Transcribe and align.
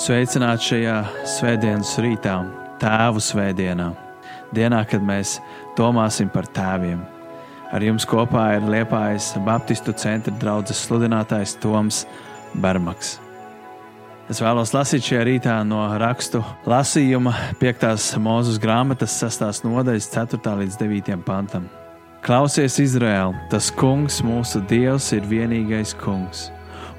Sveicināti 0.00 0.64
šajā 0.64 0.94
svētdienas 1.28 1.90
rītā, 2.00 2.38
Tēvu 2.80 3.20
svētdienā, 3.20 3.90
dienā, 4.56 4.78
kad 4.88 5.02
mēs 5.04 5.34
domāsim 5.76 6.30
par 6.32 6.46
tēviem. 6.56 7.02
Ar 7.68 7.84
jums 7.84 8.06
kopā 8.08 8.46
ir 8.56 8.64
Liepājas 8.64 9.34
Baptistu 9.44 9.92
centra 9.92 10.32
draugs 10.40 10.80
sludinātājs 10.86 11.52
Toms 11.60 12.06
Bermaks. 12.56 13.18
Es 14.32 14.40
vēlos 14.40 14.72
lasīt 14.72 15.04
šajā 15.04 15.26
rītā 15.28 15.58
no 15.68 15.82
rakstu 16.00 16.40
lasījuma 16.64 17.34
5. 17.60 18.16
mūzes 18.24 18.56
grāmatas 18.62 19.18
6. 19.20 19.66
nodaļas 19.68 20.08
4. 20.14 20.54
līdz 20.62 20.78
9. 20.80 21.18
pantam. 21.28 21.68
Klausies, 22.24 22.80
Izraēl, 22.80 23.36
tas 23.52 23.68
kungs, 23.68 24.22
mūsu 24.24 24.64
dievs, 24.72 25.12
ir 25.12 25.28
vienīgais 25.28 25.92
kungs. 26.00 26.48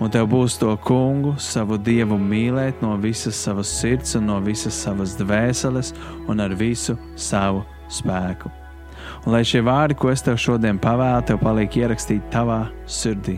Un 0.02 0.10
tev 0.10 0.26
būs 0.32 0.56
to 0.58 0.72
kungu, 0.82 1.36
savu 1.38 1.78
dievu 1.78 2.18
mīlēt 2.18 2.80
no 2.82 2.96
visas 2.98 3.38
savas 3.38 3.70
sirds 3.70 4.16
un 4.18 4.26
no 4.32 4.40
visas 4.42 4.74
savas 4.74 5.14
dvēseles 5.20 5.94
un 6.30 6.42
ar 6.42 6.56
visu 6.58 6.98
savu 7.14 7.62
spēku. 7.86 8.50
Un 9.28 9.36
lai 9.36 9.44
šie 9.46 9.62
vārdi, 9.62 10.00
ko 10.02 10.10
es 10.10 10.26
tev 10.26 10.42
šodien 10.42 10.82
pavēlu, 10.82 11.22
tev 11.30 11.38
paliek 11.46 11.78
ierakstīti 11.84 12.34
tavā 12.34 12.64
sirdī, 12.90 13.38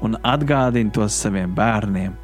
un 0.00 0.16
atgādini 0.24 0.94
tos 0.96 1.12
saviem 1.12 1.52
bērniem, 1.52 2.16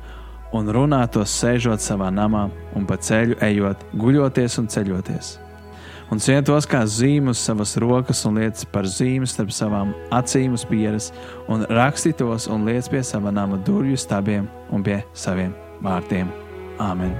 un 0.56 0.72
runā 0.72 1.04
tos 1.12 1.36
sēžot 1.42 1.84
savā 1.84 2.08
namā, 2.08 2.48
un 2.72 2.88
pa 2.88 2.96
ceļu 2.96 3.36
ejot, 3.44 3.84
guļoties 4.00 4.62
un 4.62 4.72
ceļoties 4.72 5.34
un 6.12 6.20
sien 6.20 6.44
tos 6.44 6.66
kā 6.68 6.82
zīmi 6.88 7.32
uz 7.32 7.42
savas 7.42 7.76
rokas 7.80 8.24
un 8.28 8.40
lietas 8.40 8.66
par 8.72 8.88
zīmi 8.88 9.28
starp 9.28 9.52
savām 9.54 9.94
acīm 10.14 10.56
uz 10.56 10.66
pieres, 10.68 11.12
un 11.48 11.66
raksti 11.70 12.14
tos 12.18 12.48
un 12.50 12.66
liec 12.68 12.90
pie 12.92 13.04
sava 13.06 13.32
nama 13.34 13.60
durvju 13.66 14.00
stabiem 14.00 14.48
un 14.70 14.84
pie 14.84 15.02
saviem 15.14 15.54
vārtiem. 15.84 16.28
Āmen! 16.82 17.14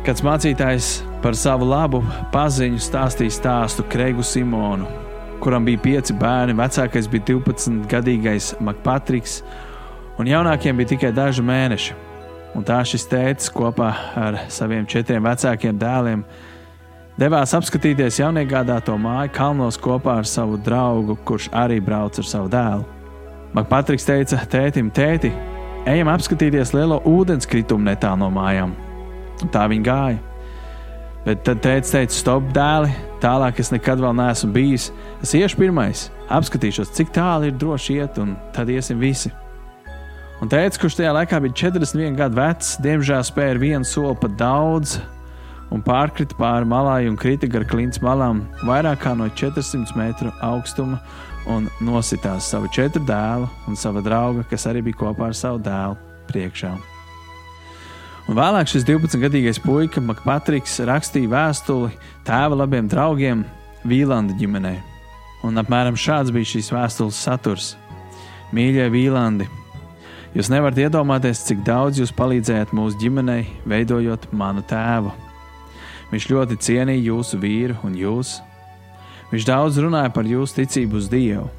Kāds 0.00 0.24
mācītājs 0.24 0.86
par 1.22 1.36
savu 1.36 1.68
labu 1.68 2.00
paziņu 2.32 2.80
stāstīja 2.82 3.34
stāstu 3.36 3.84
Kreigu 3.92 4.24
Simonu, 4.24 4.88
kuram 5.40 5.64
bija 5.64 5.80
pieci 5.82 6.14
bērni. 6.16 6.54
Vecākais 6.58 7.08
bija 7.10 7.26
12-gadīgais 7.32 8.52
Makpatriks, 8.60 9.40
un 10.20 10.28
jaunākiem 10.30 10.76
bija 10.78 10.94
tikai 10.94 11.10
daži 11.16 11.44
mēneši. 11.46 11.96
Un 12.58 12.66
tā 12.66 12.80
šis 12.86 13.06
tēvs 13.10 13.50
kopā 13.54 13.90
ar 14.18 14.40
saviem 14.50 14.86
četriem 14.90 15.22
vecākiem 15.22 15.76
dēliem 15.78 16.24
devās 17.20 17.52
apskatīties 17.54 18.18
jauniegādāto 18.22 18.96
māju 18.98 19.30
kalnos 19.36 19.78
kopā 19.78 20.18
ar 20.22 20.26
savu 20.26 20.58
draugu, 20.58 21.18
kurš 21.24 21.50
arī 21.54 21.78
brauc 21.84 22.18
ar 22.18 22.26
savu 22.26 22.50
dēlu. 22.50 22.86
Makpatriks 23.54 24.06
teica 24.06 24.40
tētim, 24.50 24.90
tēti, 24.94 25.30
ejam 25.90 26.10
apskatīties 26.12 26.74
lielo 26.74 27.00
ūdenskritumu 27.06 27.90
netālu 27.90 28.24
no 28.24 28.32
mājām. 28.34 28.74
Un 29.42 29.52
tā 29.52 29.66
viņi 29.70 29.86
gāja. 29.86 30.29
Bet 31.26 31.42
tad 31.44 31.60
tēvs 31.64 31.92
teica, 31.92 32.16
stop, 32.16 32.46
dēli, 32.56 32.94
tālāk 33.20 33.60
es 33.60 33.68
nekad 33.74 34.00
vēl 34.00 34.14
neesmu 34.16 34.54
bijis. 34.54 34.88
Es 35.20 35.34
iešu 35.36 35.60
pirmais, 35.60 36.08
apskatīšos, 36.32 36.94
cik 36.96 37.12
tālu 37.16 37.50
ir 37.50 37.58
droši 37.60 38.00
iet, 38.00 38.20
un 38.22 38.34
tad 38.56 38.72
iesim 38.72 39.00
visi. 39.02 39.32
Un 40.40 40.48
tēvs, 40.48 40.80
kurš 40.80 40.96
tajā 40.96 41.12
laikā 41.12 41.42
bija 41.44 41.58
41 41.68 42.16
gadu 42.16 42.40
vecs, 42.40 42.78
diemžēl 42.80 43.24
spēja 43.28 43.60
vienu 43.60 43.84
soli 43.84 44.16
pat 44.22 44.38
daudz, 44.40 44.96
un 45.70 45.84
pārkrita 45.84 46.38
pāri 46.38 46.68
malai 46.68 47.02
un 47.10 47.18
krita 47.20 47.48
gar 47.50 47.66
klints 47.68 48.00
malām 48.04 48.46
vairāk 48.66 49.04
kā 49.04 49.12
no 49.18 49.28
400 49.28 49.98
metru 49.98 50.32
augstuma 50.46 51.00
un 51.50 51.68
nositās 51.84 52.50
savu 52.52 52.70
četru 52.74 53.04
dēlu 53.08 53.48
un 53.68 53.76
sava 53.76 54.02
drauga, 54.04 54.46
kas 54.50 54.66
arī 54.70 54.84
bija 54.88 55.04
kopā 55.04 55.30
ar 55.30 55.36
savu 55.36 55.62
dēlu 55.64 56.00
priekšā. 56.30 56.72
Vēlāk 58.30 58.68
šis 58.70 58.84
12-gadīgais 58.86 59.58
puika 59.58 59.98
Makpatriks 59.98 60.76
rakstīja 60.86 61.32
vēstuli 61.32 61.88
tēva 62.22 62.60
labiem 62.60 62.86
draugiem 62.86 63.40
Vīlanda 63.82 64.36
ģimenei. 64.38 64.76
Un 65.42 65.58
apmēram 65.58 65.98
šāds 65.98 66.30
bija 66.30 66.52
šīs 66.52 66.70
vēstules 66.70 67.18
saturs: 67.18 67.72
Mīļie 68.54 68.86
Vīlandi, 68.94 69.48
jūs 70.38 70.52
nevarat 70.54 70.78
iedomāties, 70.78 71.42
cik 71.48 71.66
daudz 71.66 71.98
jūs 71.98 72.14
palīdzējāt 72.14 72.70
mūsu 72.70 73.02
ģimenei, 73.02 73.48
veidojot 73.66 74.30
manu 74.30 74.62
tēvu. 74.62 75.10
Viņš 76.14 76.30
ļoti 76.30 76.62
cienīja 76.70 77.08
jūsu 77.10 77.42
vīru 77.42 77.82
un 77.82 77.98
jūs. 77.98 78.36
Viņš 79.34 79.50
daudz 79.50 79.82
runāja 79.82 80.14
par 80.14 80.30
jūsu 80.30 80.62
ticību 80.62 81.02
uz 81.02 81.10
Dievu. 81.10 81.50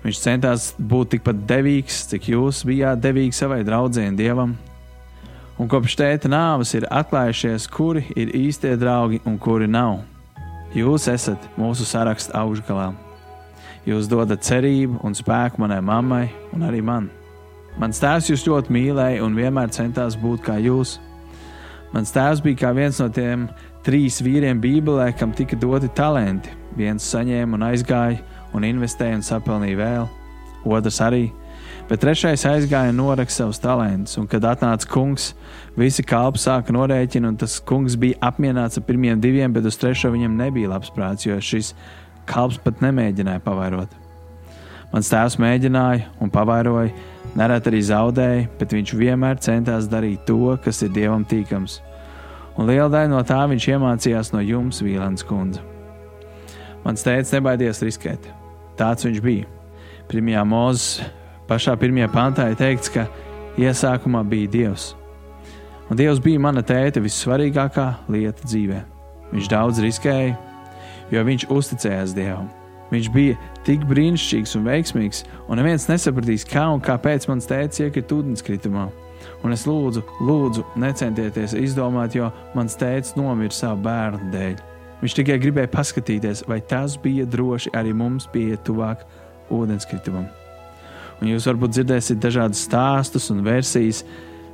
Viņš 0.00 0.28
centās 0.30 0.72
būt 0.80 1.18
tikpat 1.18 1.44
devīgs, 1.44 2.06
cik 2.08 2.32
jūs 2.32 2.64
bijāt 2.64 3.04
devīgi 3.04 3.36
savai 3.36 3.66
draudzēji 3.68 4.14
un 4.14 4.24
dievam, 4.24 4.62
un 5.58 5.70
kopš 5.70 5.96
tēta 6.00 6.30
nāves 6.30 6.74
ir 6.74 6.86
atklājušies, 6.90 7.68
kuri 7.70 8.04
ir 8.18 8.32
īstie 8.34 8.74
draugi 8.80 9.20
un 9.28 9.38
kuri 9.38 9.68
nav. 9.70 10.00
Jūs 10.74 11.06
esat 11.12 11.44
mūsu 11.60 11.86
saraksta 11.86 12.34
augšgalā. 12.40 12.90
Jūs 13.86 14.08
dodat 14.10 14.42
cerību 14.42 15.02
un 15.04 15.14
spēku 15.14 15.60
manai 15.62 15.80
mammai 15.84 16.24
un 16.56 16.64
arī 16.66 16.80
man. 16.82 17.10
Mans 17.78 18.00
tēvs 18.02 18.30
jūs 18.30 18.46
ļoti 18.46 18.72
mīlēja 18.74 19.22
un 19.26 19.36
vienmēr 19.38 19.70
centās 19.74 20.16
būt 20.18 20.42
kā 20.46 20.58
jūs. 20.62 20.96
Mans 21.94 22.10
tēvs 22.14 22.42
bija 22.42 22.64
kā 22.64 22.72
viens 22.74 22.98
no 23.02 23.08
tiem 23.12 23.48
trīs 23.86 24.20
vīriem 24.24 24.60
Bībelē, 24.62 25.12
kam 25.18 25.34
tika 25.36 25.58
doti 25.60 25.90
talenti. 25.94 26.50
Viens 26.74 27.06
saņēma 27.12 27.58
un 27.58 27.66
aizgāja 27.68 28.22
un 28.54 28.66
investēja 28.66 29.18
un 29.18 29.26
sapelnīja 29.26 29.78
vēl, 29.78 30.06
otrs 30.64 31.00
arī 31.04 31.28
bet 31.88 32.00
trešais 32.02 32.46
aizgāja 32.48 32.92
un 32.92 33.00
noraka 33.00 33.32
savus 33.32 33.60
talantus. 33.62 34.16
Un, 34.20 34.28
kad 34.30 34.44
atnāca 34.48 34.88
kungs, 34.90 35.32
visi 35.78 36.04
kalpi 36.06 36.40
sāka 36.42 36.74
norēķināt, 36.74 37.34
un 37.34 37.40
tas 37.40 37.58
kungs 37.64 37.98
bija 38.00 38.18
apmierināts 38.24 38.80
ar 38.80 38.86
pirmiem 38.86 39.20
diviem, 39.20 39.52
bet 39.52 39.66
uz 39.68 39.78
trešo 39.80 40.12
viņam 40.14 40.38
nebija 40.38 40.72
labs 40.72 40.92
prāts, 40.94 41.26
jo 41.28 41.36
šis 41.40 41.74
kalps 42.30 42.60
pat 42.64 42.80
nemēģināja 42.84 43.42
pavairot. 43.44 44.00
Mans 44.94 45.10
tēvs 45.10 45.40
mēģināja 45.42 46.12
un 46.22 46.30
pavairoja, 46.30 46.92
nereti 47.34 47.72
arī 47.72 47.80
zaudēja, 47.82 48.46
bet 48.60 48.76
viņš 48.76 48.94
vienmēr 48.94 49.40
centās 49.42 49.88
darīt 49.90 50.22
to, 50.28 50.54
kas 50.62 50.84
ir 50.86 50.92
dievam 50.94 51.24
tīkams. 51.26 51.80
Un 52.54 52.70
liela 52.70 52.86
daļa 52.92 53.10
no 53.10 53.22
tā 53.26 53.40
viņš 53.50 53.66
iemācījās 53.72 54.30
no 54.30 54.42
jums, 54.44 54.78
Vīlāns 54.86 55.26
kundze. 55.26 55.64
Mans 56.84 57.02
tēvs 57.02 57.32
nebaidījās 57.34 57.82
riskēt. 57.82 58.28
Tāds 58.78 59.06
viņš 59.06 59.20
bija. 59.24 59.50
Pirmajā 60.06 60.44
mūzes 60.46 61.02
Pašā 61.44 61.74
pirmajā 61.76 62.08
pantā 62.08 62.46
ir 62.48 62.56
teikts, 62.56 62.88
ka 62.88 63.04
iesākumā 63.60 64.22
bija 64.24 64.48
Dievs. 64.48 64.94
Un 65.92 65.98
Dievs 66.00 66.22
bija 66.24 66.40
mana 66.40 66.62
tēta 66.64 67.02
vissvarīgākā 67.04 67.88
lieta 68.08 68.46
dzīvē. 68.48 68.78
Viņš 69.34 69.48
daudz 69.52 69.80
riskēja, 69.84 70.38
jo 71.12 71.24
viņš 71.28 71.44
uzticējās 71.52 72.14
Dievam. 72.16 72.46
Viņš 72.88 73.10
bija 73.12 73.36
tik 73.66 73.84
brīnišķīgs 73.90 74.54
un 74.56 74.64
veiksmīgs, 74.70 75.24
un 75.48 75.60
neviens 75.60 75.84
nesapratīs, 75.90 76.46
kā 76.48 76.64
un 76.72 76.80
kāpēc 76.84 77.26
mans 77.28 77.48
tēvs 77.50 77.82
iekrita 77.84 78.16
ūdenskritumā. 78.16 78.86
Un 79.44 79.52
es 79.52 79.64
lūdzu, 79.68 80.00
lūdzu, 80.24 80.64
necentieties 80.80 81.56
izdomāt, 81.60 82.16
jo 82.16 82.30
mans 82.56 82.78
tēvs 82.80 83.18
nomira 83.18 83.52
savu 83.52 83.84
bērnu 83.84 84.30
dēļ. 84.32 84.56
Viņš 85.02 85.18
tikai 85.20 85.36
gribēja 85.42 85.72
paskatīties, 85.74 86.46
vai 86.48 86.62
tas 86.64 86.96
bija 87.00 87.28
droši 87.28 87.74
arī 87.76 87.92
mums 87.96 88.30
pieiet 88.32 88.64
tuvāk 88.64 89.04
ūdenskritumam 89.52 90.30
un 91.20 91.30
jūs 91.30 91.46
varbūt 91.48 91.74
dzirdēsiet 91.76 92.20
dažādus 92.22 92.64
stāstus 92.66 93.30
un 93.32 93.42
versijas, 93.46 94.02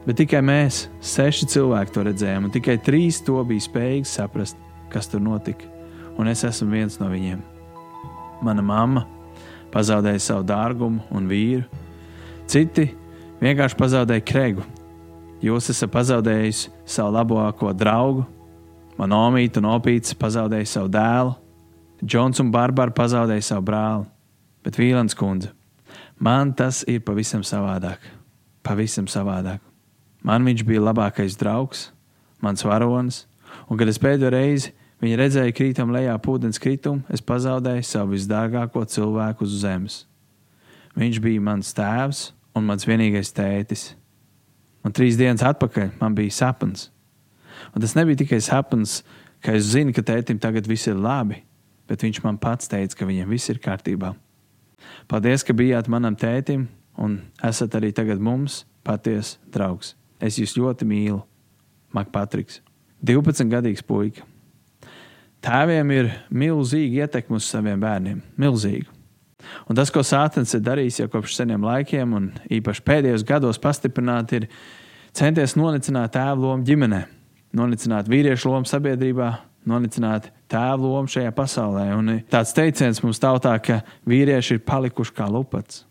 bet 0.06 0.19
tikai 0.20 0.43
mēs, 0.44 0.84
seši 1.05 1.49
cilvēki, 1.55 1.94
to 1.94 2.05
redzējām, 2.06 2.49
un 2.49 2.55
tikai 2.55 2.79
trīs 2.84 3.20
to 3.25 3.40
bija 3.46 3.67
spējīgi 3.67 4.08
saprast, 4.08 4.58
kas 4.93 5.11
tur 5.11 5.23
notika. 5.25 5.69
Un 6.19 6.29
es 6.29 6.43
esmu 6.44 6.70
viens 6.75 6.99
no 7.00 7.08
viņiem. 7.11 7.40
Mana 8.44 8.64
mamma 8.64 9.06
pazaudēja 9.73 10.20
savu 10.25 10.44
dārgumu 10.49 11.05
un 11.14 11.29
vīru, 11.31 11.64
citi 12.50 12.88
vienkārši 13.40 13.79
pazaudēja 13.79 14.26
kregu. 14.26 14.64
Jūs 15.40 15.70
esat 15.73 15.93
pazaudējuši 15.94 16.73
savu 16.84 17.14
labāko 17.17 17.70
draugu, 17.73 18.26
man 18.99 19.14
omīte 19.17 19.62
un 19.62 19.70
opīte 19.73 20.17
pazaudēja 20.20 20.75
savu 20.76 20.93
dēlu, 20.93 21.38
Džons 22.00 22.40
un 22.40 22.49
Barbara 22.52 22.94
pazaudēja 22.96 23.44
savu 23.44 23.67
brāli, 23.69 24.06
bet 24.64 24.79
Vīlans 24.81 25.17
kundze 25.17 25.52
Man 26.20 26.52
tas 26.52 26.82
ir 26.84 27.00
pavisam 27.00 27.40
savādāk. 27.40 28.02
Pavisam 28.61 29.06
savādāk. 29.08 29.62
Man 30.20 30.44
viņš 30.44 30.67
bija 30.69 30.82
labākais 30.84 31.38
draugs, 31.40 31.87
mans 32.44 32.61
varonis, 32.61 33.22
un 33.72 33.81
kad 33.81 33.88
es 33.88 33.96
pēdējo 33.96 34.34
reizi 34.34 34.75
viņu 35.00 35.17
redzēju 35.17 35.56
krītam 35.56 35.94
lejā 35.96 36.19
ūdens 36.20 36.61
kritumu, 36.61 37.00
es 37.08 37.25
pazaudēju 37.25 37.88
savu 37.88 38.19
visdārgāko 38.19 38.84
cilvēku 38.84 39.49
uz 39.49 39.56
zemes. 39.62 40.02
Viņš 40.93 41.22
bija 41.25 41.40
mans 41.40 41.72
tēvs 41.72 42.22
un 42.52 42.69
mans 42.69 42.84
vienīgais 42.84 43.32
tētis. 43.32 43.94
Un 44.84 44.93
trīs 44.93 45.17
dienas 45.17 45.44
atpakaļ 45.46 45.94
man 46.02 46.17
bija 46.20 46.37
sapnis. 46.37 46.90
Un 47.72 47.81
tas 47.81 47.96
nebija 47.96 48.20
tikai 48.20 48.43
sapnis, 48.44 49.00
ka 49.40 49.56
es 49.56 49.72
zinu, 49.72 49.96
ka 49.96 50.05
tētim 50.05 50.40
tagad 50.40 50.69
viss 50.69 50.88
ir 50.90 51.00
labi, 51.00 51.40
bet 51.88 52.05
viņš 52.05 52.20
man 52.28 52.37
pats 52.37 52.69
teica, 52.69 52.93
ka 52.99 53.08
viņam 53.08 53.32
viss 53.32 53.49
ir 53.49 53.61
kārtībā. 53.62 54.12
Paldies, 55.11 55.44
ka 55.47 55.56
bijāt 55.56 55.88
manam 55.91 56.17
tētim 56.19 56.69
un 57.00 57.19
esat 57.47 57.75
arī 57.79 57.93
tagad 57.97 58.21
mums 58.23 58.65
patiesa 58.87 59.38
draugs. 59.53 59.94
Es 60.21 60.38
jūs 60.41 60.56
ļoti 60.59 60.87
mīlu, 60.88 61.23
Makpatriks, 61.97 62.61
12 63.03 63.50
gadīgs 63.50 63.82
puika. 63.82 64.23
Tēviem 65.43 65.91
ir 65.97 66.11
milzīga 66.31 67.06
ietekme 67.06 67.41
uz 67.41 67.49
saviem 67.49 67.81
bērniem. 67.81 68.21
Milzīga. 68.38 68.93
Un 69.73 69.79
tas, 69.79 69.88
ko 69.91 70.03
Sātens 70.05 70.53
ir 70.55 70.61
darījis 70.65 71.00
jau 71.00 71.09
kopš 71.11 71.38
seniem 71.38 71.65
laikiem, 71.65 72.12
un 72.17 72.27
īpaši 72.53 72.85
pēdējos 72.85 73.25
gados 73.27 73.61
pastiprināt, 73.62 74.35
ir 74.37 74.50
centies 75.17 75.56
nonicināt 75.56 76.12
tēvu 76.15 76.44
lomu 76.44 76.67
ģimenē, 76.69 77.00
nonicināt 77.56 78.11
vīriešu 78.12 78.53
lomu 78.53 78.69
sabiedrībā, 78.69 79.32
nonicināt 79.71 80.29
tēvu 80.50 80.91
lomu 80.91 81.11
šajā 81.11 81.31
pasaulē. 81.37 81.87
Un 81.97 82.12
tāds 82.31 82.55
teiciens 82.56 83.02
mums 83.05 83.23
tautā, 83.23 83.55
ka 83.62 83.81
vīrieši 84.11 84.58
ir 84.58 84.67
palikuši 84.67 85.17
kā 85.17 85.29
lupats. 85.31 85.85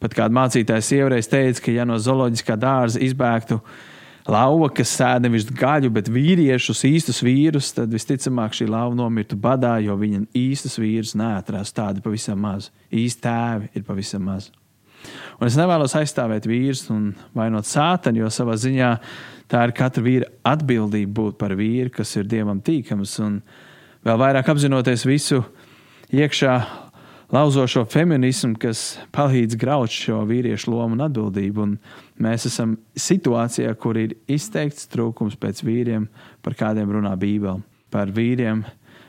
Pat 0.00 0.14
kāda 0.16 0.34
mācītāja 0.36 0.84
sieviereiz 0.84 1.28
teica, 1.28 1.62
ka 1.64 1.74
ja 1.74 1.86
no 1.88 1.96
zooloģiskā 2.00 2.56
dārza 2.60 3.00
izbēgtu 3.04 3.60
lauva, 4.28 4.68
kas 4.74 4.92
sēž 4.98 5.22
nevis 5.24 5.46
gaļu, 5.48 5.90
bet 5.94 6.10
vīriešus, 6.12 6.84
īstus 6.88 7.22
vīrus, 7.24 7.72
tad 7.76 7.92
visticamāk 7.94 8.56
šī 8.56 8.68
lauva 8.72 8.96
nomirtu 8.98 9.38
badā, 9.40 9.76
jo 9.84 9.96
viņa 10.00 10.26
īstus 10.36 10.78
vīrus 10.82 11.14
neatrās 11.18 11.72
tādi 11.76 12.04
pavisam 12.04 12.40
maz. 12.42 12.70
Īsti 12.92 13.24
tēvi 13.26 13.72
ir 13.74 13.86
pavisam 13.86 14.26
maz. 14.26 14.50
Un 15.38 15.48
es 15.48 15.56
nevēlos 15.58 15.94
aizstāvēt 15.98 16.48
vīrus 16.48 16.86
un 16.92 17.10
vainot 17.36 17.68
sātani, 17.68 18.22
jo 18.22 18.30
savā 18.32 18.56
ziņā 18.58 18.90
tā 19.50 19.62
ir 19.68 19.74
katra 19.76 20.02
vīra 20.02 20.30
atbildība 20.48 21.12
būt 21.20 21.38
par 21.40 21.54
vīru, 21.58 21.92
kas 21.94 22.16
ir 22.18 22.28
dievam 22.30 22.62
tīkams. 22.64 23.18
Un 23.24 23.40
vēl 24.06 24.18
vairāk 24.20 24.50
apzinoties 24.52 25.02
visu 25.06 25.40
iekšā 26.14 26.54
lauzošo 27.34 27.82
feminismu, 27.90 28.54
kas 28.62 29.00
palīdz 29.14 29.58
graut 29.58 29.90
šo 29.90 30.20
vīriešu 30.28 30.70
lomu 30.70 30.94
un 30.94 31.04
atbildību. 31.08 31.64
Un 31.64 31.74
mēs 32.22 32.46
esam 32.50 32.76
situācijā, 32.94 33.72
kur 33.82 33.98
ir 33.98 34.14
izteikts 34.30 34.86
trūkums 34.92 35.38
pēc 35.40 35.64
vīriem, 35.66 36.06
par 36.42 36.54
kādiem 36.58 36.92
runā 36.94 37.16
Bībele, 37.18 37.64
par 37.90 38.14
vīriem, 38.14 38.62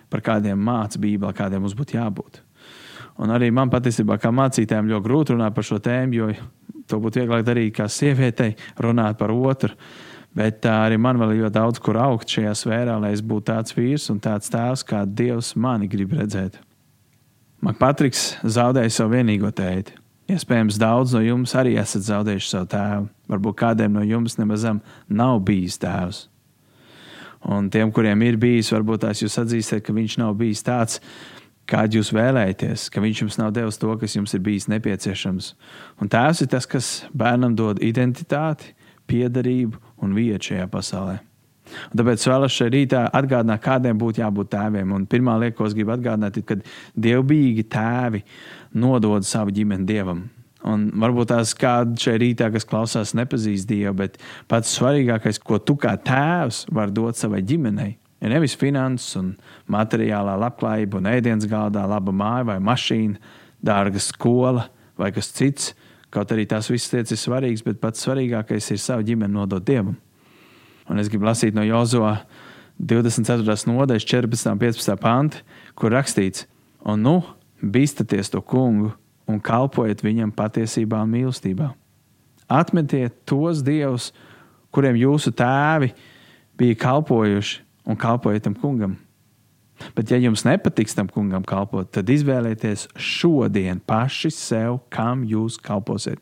par 0.10 0.26
kādiem 0.26 0.58
māca 0.58 1.02
Bībele, 1.02 1.36
kādiem 1.38 1.66
mums 1.66 1.78
būtu 1.78 2.00
jābūt. 2.00 2.42
Un 3.22 3.34
arī 3.34 3.50
man 3.54 3.70
patiesībā, 3.74 4.20
kā 4.22 4.30
mācītājiem, 4.34 4.92
ļoti 4.94 5.06
grūti 5.06 5.34
runāt 5.34 5.54
par 5.54 5.66
šo 5.66 5.80
tēmu, 5.82 6.18
jo 6.18 6.34
to 6.90 7.00
būtu 7.02 7.22
vieglāk 7.22 7.46
darīt 7.46 7.76
kā 7.78 7.88
sievietei, 7.90 8.56
runāt 8.82 9.18
par 9.18 9.34
otru. 9.34 9.74
Bet 10.36 10.66
arī 10.70 10.98
man 11.02 11.18
vēl 11.22 11.36
ir 11.38 11.54
daudz, 11.54 11.80
kur 11.82 11.98
augt 12.02 12.30
šajā 12.30 12.54
sfērā, 12.58 12.98
lai 13.02 13.14
es 13.16 13.24
būtu 13.26 13.48
tāds 13.50 13.74
vīrs 13.78 14.10
un 14.14 14.20
tāds 14.22 14.52
tēvs, 14.54 14.84
kā 14.86 15.06
Dievs 15.06 15.56
mani 15.56 15.90
grib 15.90 16.14
redzēt. 16.14 16.60
Makpatriks 17.66 18.36
zaudēja 18.46 18.92
savu 18.94 19.16
vienīgo 19.16 19.50
tēti. 19.56 19.96
Iespējams, 20.30 20.78
daudz 20.78 21.16
no 21.16 21.24
jums 21.24 21.56
arī 21.58 21.78
esat 21.80 22.04
zaudējuši 22.06 22.52
savu 22.52 22.68
tēvu. 22.70 23.08
Varbūt 23.32 23.58
kādiem 23.58 23.96
no 23.96 24.04
jums 24.04 24.36
nemazam 24.38 24.82
nav 25.08 25.40
bijis 25.48 25.80
tēvs. 25.82 26.26
Un 27.48 27.70
tiem, 27.72 27.90
kuriem 27.96 28.22
ir 28.28 28.38
bijis, 28.42 28.74
varbūt 28.76 29.06
tās 29.06 29.24
jūs 29.24 29.40
atzīstat, 29.40 29.86
ka 29.86 29.96
viņš 29.96 30.18
nav 30.20 30.36
bijis 30.38 30.66
tāds, 30.68 31.00
kādu 31.68 32.00
jūs 32.00 32.12
vēlēties, 32.16 32.88
ka 32.92 33.02
viņš 33.04 33.24
jums 33.24 33.38
nav 33.40 33.54
devis 33.56 33.80
to, 33.80 33.94
kas 34.00 34.16
jums 34.18 34.36
ir 34.36 34.44
bijis 34.44 34.68
nepieciešams. 34.72 35.52
Un 36.04 36.12
tēvs 36.12 36.44
ir 36.44 36.52
tas, 36.52 36.68
kas 36.70 36.92
bērnam 37.16 37.56
dod 37.58 37.82
identitāti, 37.84 38.74
piederību 39.10 39.82
un 40.04 40.14
vietu 40.18 40.52
šajā 40.52 40.68
pasaulē. 40.72 41.18
Un 41.92 42.00
tāpēc 42.00 42.24
vēlos 42.30 42.56
šajā 42.56 42.72
rītā 42.74 43.04
atgādināt, 43.18 43.62
kādiem 43.64 44.00
būtu 44.00 44.22
jābūt 44.22 44.54
tēviem. 44.54 44.94
Un 44.96 45.08
pirmā 45.10 45.36
lieta, 45.42 45.58
ko 45.58 45.68
es 45.68 45.76
gribu 45.76 45.94
atgādināt, 45.98 46.40
ir, 46.40 46.46
kad 46.48 46.64
dievbijīgi 46.96 47.68
tēvi 47.74 48.24
nodod 48.80 49.28
savu 49.28 49.52
ģimeni 49.56 49.88
dievam. 49.90 50.24
Un 50.68 50.88
varbūt 51.00 51.30
tās 51.32 51.54
kāda 51.58 52.00
šajā 52.02 52.20
rītā, 52.24 52.50
kas 52.52 52.66
klausās, 52.68 53.14
nepazīst 53.18 53.70
Dievu, 53.70 53.94
bet 54.02 54.18
pats 54.50 54.74
svarīgākais, 54.76 55.40
ko 55.44 55.60
tu 55.64 55.78
kā 55.80 55.94
tēvs 56.02 56.66
vari 56.74 56.96
dot 56.98 57.20
savai 57.20 57.44
ģimenei, 57.46 57.94
ir 58.20 58.34
nevis 58.34 58.58
finanses 58.60 59.20
un 59.20 59.30
materiālā 59.72 60.34
labklājība, 60.42 61.00
un 61.00 61.12
ēdienas 61.14 61.48
galdā, 61.52 61.86
laba 61.88 62.12
māja 62.16 62.50
vai 62.52 62.58
mašīna, 62.64 63.22
dārga 63.64 64.02
skola 64.02 64.68
vai 64.98 65.12
kas 65.16 65.30
cits. 65.38 65.76
Kaut 66.18 66.32
arī 66.34 66.48
tās 66.50 66.66
visas 66.72 66.90
lietas 66.96 67.14
ir 67.14 67.20
svarīgas, 67.22 67.62
bet 67.62 67.78
pats 67.78 68.02
svarīgākais 68.02 68.72
ir 68.74 68.80
savu 68.82 69.06
ģimeni 69.06 69.36
nodot 69.36 69.62
Dievam. 69.62 69.94
Un 70.90 70.98
es 70.98 71.12
gribu 71.14 71.28
lasīt 71.28 71.54
no 71.54 71.62
Jozo 71.62 72.08
24. 72.82 73.54
nodaļas, 73.70 74.06
14. 74.10 74.50
un 74.56 74.62
15. 74.64 74.96
panti, 74.98 75.44
kur 75.78 75.94
rakstīts, 75.94 76.48
un 76.90 77.06
nu 77.06 77.16
bīstaties 77.62 78.34
to 78.34 78.42
kungu 78.42 78.96
un 79.30 79.38
kalpojiet 79.44 80.02
viņam 80.02 80.34
patiesībā 80.34 81.04
un 81.06 81.14
mīlestībā. 81.14 81.70
Atmetiet 82.50 83.22
tos 83.30 83.62
dievus, 83.62 84.10
kuriem 84.74 84.98
jūsu 84.98 85.36
tēvi 85.38 85.92
bija 86.58 86.82
kalpojuši, 86.82 87.60
un 87.86 88.00
kalpojiet 88.00 88.48
tam 88.48 88.58
kungam. 88.58 88.98
Bet, 89.96 90.12
ja 90.12 90.18
jums 90.22 90.46
nepatiks 90.48 90.96
tam 90.98 91.10
kungam 91.12 91.46
kalpot, 91.48 91.90
tad 91.94 92.10
izvēlieties 92.10 92.88
šodien 92.98 93.82
paši 93.86 94.32
sev, 94.34 94.80
kam 94.94 95.24
jūs 95.28 95.60
kalposiet. 95.62 96.22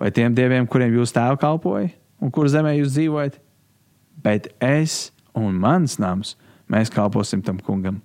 Vai 0.00 0.10
tiem 0.14 0.34
dieviem, 0.34 0.66
kuriem 0.66 0.96
jūs 0.98 1.14
tēvi 1.14 1.38
kalpoja 1.42 1.92
un 2.22 2.32
kur 2.34 2.48
zemē 2.50 2.74
jūs 2.78 2.96
dzīvojat, 2.96 3.38
bet 4.24 4.48
es 4.62 5.12
un 5.36 5.54
mans 5.60 5.98
nams, 6.02 6.34
mēs 6.70 6.90
kalposim 6.92 7.42
tam 7.44 7.60
kungam. 7.62 8.00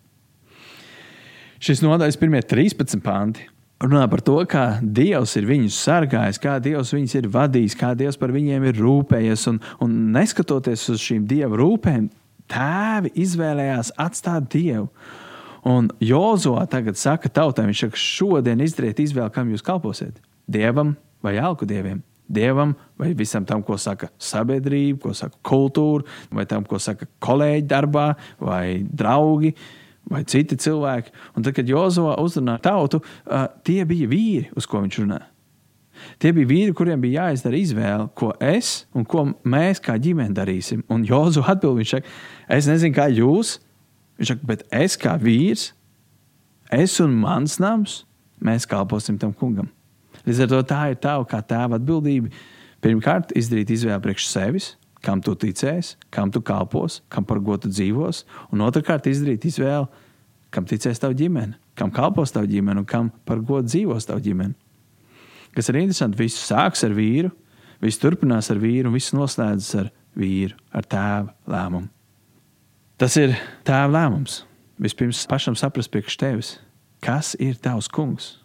Šis 1.60 1.82
nodaļas 1.84 2.18
pirmie 2.20 2.42
13 2.46 3.02
panti 3.04 3.48
runā 3.84 4.06
par 4.12 4.22
to, 4.24 4.38
kā 4.50 4.80
Dievs 4.84 5.36
ir 5.40 5.48
viņus 5.48 5.78
sargājis, 5.86 6.40
kā 6.42 6.58
Dievs 6.64 6.94
viņus 6.96 7.16
ir 7.20 7.30
vadījis, 7.32 7.78
kā 7.80 7.94
Dievs 7.98 8.20
par 8.20 8.34
viņiem 8.36 8.66
ir 8.70 8.80
rūpējies. 8.80 9.46
Un, 9.52 9.60
un 9.84 9.98
neskatoties 10.16 10.86
uz 10.94 11.04
šīm 11.04 11.26
Dieva 11.30 11.60
rūpēm, 11.60 12.10
tēvi 12.52 13.14
izvēlējās 13.24 13.94
atstāt 14.00 14.50
Dievu. 14.54 14.90
Un 15.70 15.90
Jozo 16.04 16.56
tagad 16.72 16.98
saka 16.98 17.30
tautai, 17.30 17.68
viņš 17.68 17.86
saka, 17.86 18.00
šodien 18.00 18.62
izdariet 18.64 19.02
izvēli, 19.04 19.34
kam 19.36 19.50
jūs 19.52 19.66
kalposiet. 19.66 20.22
Dievam 20.50 20.96
vai 21.24 21.36
alku 21.38 21.68
dieviem 21.68 22.00
dievam, 22.30 22.76
vai 22.98 23.14
visam 23.18 23.46
tam, 23.46 23.64
ko 23.66 23.78
saka 23.82 24.12
sabiedrība, 24.22 25.02
ko 25.02 25.14
saka 25.18 25.40
kultūra, 25.46 26.06
vai 26.32 26.46
tam, 26.50 26.66
ko 26.70 26.80
saka 26.82 27.10
kolēģi 27.26 27.68
darbā, 27.70 28.14
vai 28.40 28.86
draugi. 28.86 29.56
Vai 30.10 30.24
citi 30.26 30.56
cilvēki. 30.58 31.12
Un 31.38 31.44
tad, 31.46 31.54
kad 31.54 31.68
Jozovā 31.70 32.16
uzrunāja 32.18 32.64
tautu, 32.66 32.98
tie 33.68 33.84
bija 33.86 34.08
vīri, 34.10 34.48
uz 34.58 34.66
ko 34.66 34.80
viņš 34.82 34.96
runāja. 35.04 35.28
Tie 36.22 36.32
bija 36.36 36.50
vīri, 36.50 36.76
kuriem 36.76 37.02
bija 37.02 37.26
jāizdara 37.28 37.58
izvēle, 37.60 38.10
ko 38.18 38.32
es 38.44 38.86
un 38.96 39.08
ko 39.08 39.26
mēs 39.44 39.82
kā 39.84 39.98
ģimene 40.02 40.36
darīsim. 40.38 40.84
Un 40.92 41.06
Jozu 41.08 41.44
atbild, 41.46 41.80
viņš 41.80 41.96
saka, 41.96 42.14
es 42.60 42.70
nezinu, 42.70 42.96
kā 42.96 43.10
jūs, 43.14 43.58
viņš 44.20 44.34
saka, 44.34 44.50
bet 44.52 44.66
es 44.76 44.98
kā 45.00 45.16
vīrs, 45.22 45.72
es 46.76 47.00
un 47.04 47.16
mans 47.22 47.58
nams, 47.62 48.04
mēs 48.44 48.68
kalposim 48.70 49.20
tam 49.20 49.34
kungam. 49.36 49.70
Līdz 50.26 50.44
ar 50.46 50.52
to 50.52 50.62
tā 50.68 50.82
ir 50.92 51.00
tava 51.02 51.26
kā 51.28 51.40
tēva 51.46 51.80
atbildība. 51.80 52.32
Pirmkārt, 52.84 53.34
izdarīt 53.36 53.72
izvēli 53.76 54.04
priekš 54.04 54.28
sevis, 54.30 54.74
kam 55.04 55.24
tu 55.24 55.34
ticēsi, 55.36 55.98
kam 56.12 56.32
tu 56.32 56.42
kalpos, 56.44 57.02
kam 57.12 57.26
par 57.28 57.42
godu 57.44 57.72
dzīvos, 57.72 58.24
un 58.54 58.64
otrkārt, 58.64 59.08
izdarīt 59.12 59.48
izvēli, 59.50 59.88
kam 60.54 60.68
ticēs 60.68 61.02
tava 61.02 61.16
ģimene, 61.18 61.58
kam 61.80 61.92
kalpos 61.96 62.34
tava 62.36 62.48
ģimene 62.50 62.84
un 62.84 62.88
kam 62.88 63.12
par 63.28 63.44
godu 63.44 63.70
dzīvos 63.70 64.08
tava 64.10 64.24
ģimene. 64.24 64.56
Kas 65.56 65.70
ir 65.72 65.80
interesanti, 65.82 66.20
viss 66.20 66.50
sāks 66.50 66.84
ar 66.86 66.94
vīru, 66.98 67.32
viss 67.84 68.02
turpinās 68.02 68.52
ar 68.54 68.60
vīru 68.62 68.90
un 68.90 68.98
viss 68.98 69.16
noslēdzas 69.16 69.72
ar 69.82 69.94
vīru, 70.20 70.58
ar 70.76 70.86
tēva 70.90 71.34
lēmumu. 71.50 71.90
Tas 73.00 73.16
ir 73.20 73.38
tēva 73.68 73.88
lēmums. 73.94 74.44
Vispirms 74.80 75.26
pašam 75.28 75.56
saprast 75.60 75.92
priekš 75.92 76.18
tevis, 76.20 76.52
kas 77.04 77.34
ir 77.40 77.58
tavs 77.60 77.88
kungs. 77.92 78.38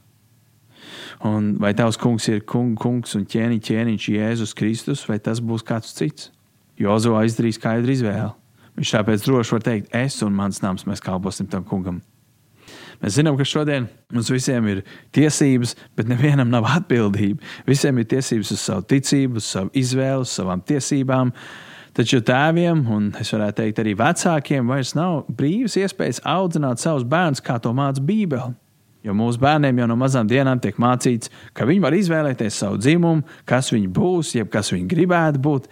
Un 1.25 1.55
vai 1.63 1.73
tavs 1.75 1.99
kungs 1.99 2.27
ir 2.31 2.43
kung, 2.47 2.75
kungs 2.79 3.15
un 3.19 3.27
ķēniņš, 3.31 3.67
ķēniņš 3.69 4.09
Jēzus 4.15 4.55
Kristus, 4.59 5.05
vai 5.09 5.21
tas 5.23 5.41
būs 5.43 5.65
kāds 5.67 5.95
cits? 5.97 6.31
Jozo 6.79 7.15
izdarīja 7.23 7.59
skaidru 7.59 7.95
izvēli. 7.95 8.33
Viņš 8.75 8.95
tāpēc 8.97 9.27
droši 9.27 9.55
var 9.55 9.63
teikt, 9.63 9.93
es 9.95 10.19
un 10.27 10.35
mans 10.35 10.59
nams 10.63 10.87
mēs 10.89 11.03
kalposim 11.03 11.47
tam 11.51 11.67
kungam. 11.67 12.01
Mēs 13.03 13.19
zinām, 13.19 13.37
ka 13.37 13.45
šodien 13.49 13.87
mums 14.15 14.31
visiem 14.33 14.67
ir 14.71 14.83
tiesības, 15.15 15.75
bet 15.97 16.09
nevienam 16.09 16.51
nav 16.53 16.67
atbildība. 16.79 17.43
Visiem 17.69 18.01
ir 18.01 18.09
tiesības 18.11 18.55
uz 18.55 18.65
savu 18.65 18.87
ticību, 18.91 19.43
uz 19.43 19.53
savu 19.57 19.73
izvēli, 19.77 20.25
uz 20.25 20.35
savām 20.35 20.63
tiesībām. 20.65 21.33
Taču 21.95 22.19
tēviem, 22.27 22.81
un 22.91 23.13
es 23.21 23.31
varētu 23.31 23.61
teikt, 23.61 23.81
arī 23.83 23.95
vecākiem, 23.99 24.67
vairs 24.67 24.97
nav 24.99 25.29
brīvas 25.31 25.77
iespējas 25.79 26.23
audzināt 26.27 26.83
savus 26.83 27.07
bērnus, 27.07 27.43
kā 27.45 27.61
to 27.63 27.71
māca 27.77 28.03
Bībele. 28.03 28.55
Jo 29.05 29.13
mūsu 29.13 29.39
bērniem 29.43 29.83
jau 29.83 29.89
no 29.91 29.99
mazām 30.01 30.29
dienām 30.29 30.63
tiek 30.65 30.79
mācīts, 30.81 31.29
ka 31.53 31.67
viņi 31.69 31.83
var 31.85 31.95
izvēlēties 31.95 32.57
savu 32.63 32.81
dzimumu, 32.81 33.23
kas 33.45 33.69
viņi 33.75 33.91
būs, 33.93 34.33
jeb 34.39 34.49
kas 34.53 34.73
viņi 34.73 34.89
gribētu 34.91 35.43
būt. 35.45 35.69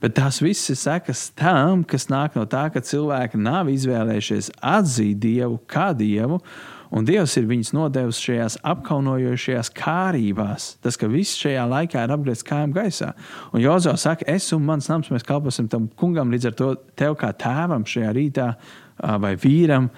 Bet 0.00 0.14
tās 0.16 0.40
visas 0.40 0.72
ir 0.72 0.78
sekas 0.80 1.26
tam, 1.36 1.84
kas 1.84 2.08
nāk 2.08 2.36
no 2.38 2.46
tā, 2.48 2.70
ka 2.72 2.80
cilvēki 2.80 3.40
nav 3.40 3.68
izvēlējušies 3.68 4.54
atzīt 4.64 5.18
Dievu 5.20 5.58
kā 5.68 5.90
Dievu, 5.96 6.38
un 6.90 7.04
Dievs 7.04 7.36
ir 7.36 7.44
viņus 7.50 7.74
nodevis 7.76 8.20
šajās 8.24 8.56
apkaunojošajās 8.72 9.70
kārībās. 9.76 10.70
Tas, 10.80 10.96
ka 10.96 11.10
viss 11.10 11.36
šajā 11.42 11.66
laikā 11.68 12.06
ir 12.06 12.14
apgriezts 12.16 12.48
kājām 12.48 12.72
gaisā. 12.76 13.12
Un 13.52 13.60
Jozo 13.60 13.92
saka, 14.00 14.24
es 14.24 14.48
un 14.56 14.64
mans 14.64 14.88
nams, 14.88 15.12
mēs 15.12 15.26
kalposim 15.28 15.68
tam 15.68 15.90
kungam, 16.00 16.32
līdz 16.32 16.48
ar 16.48 16.56
to 16.56 16.70
tev 16.96 17.18
kā 17.20 17.34
tēvam 17.36 17.84
šajā 17.84 18.14
rītā 18.16 18.54
vai 19.20 19.34
vīram 19.40 19.90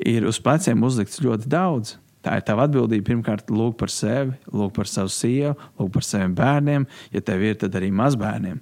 ir 0.00 0.24
uz 0.28 0.40
pleciem 0.40 0.80
uzlikts 0.88 1.20
ļoti 1.20 1.52
daudz. 1.52 1.98
Tā 2.24 2.36
ir 2.36 2.44
tava 2.44 2.66
atbildība. 2.68 3.06
Pirmkārt, 3.12 3.48
lūk 3.52 3.78
par 3.80 3.92
sevi, 3.92 4.34
lūk 4.52 4.74
par 4.76 4.88
savu 4.88 5.12
sievu, 5.12 5.54
lūk 5.80 5.92
par 5.94 6.04
saviem 6.04 6.34
bērniem. 6.36 6.84
Ja 7.14 7.22
tev 7.24 7.44
ir, 7.44 7.56
tad 7.60 7.76
arī 7.78 7.88
mazbērniem. 7.96 8.60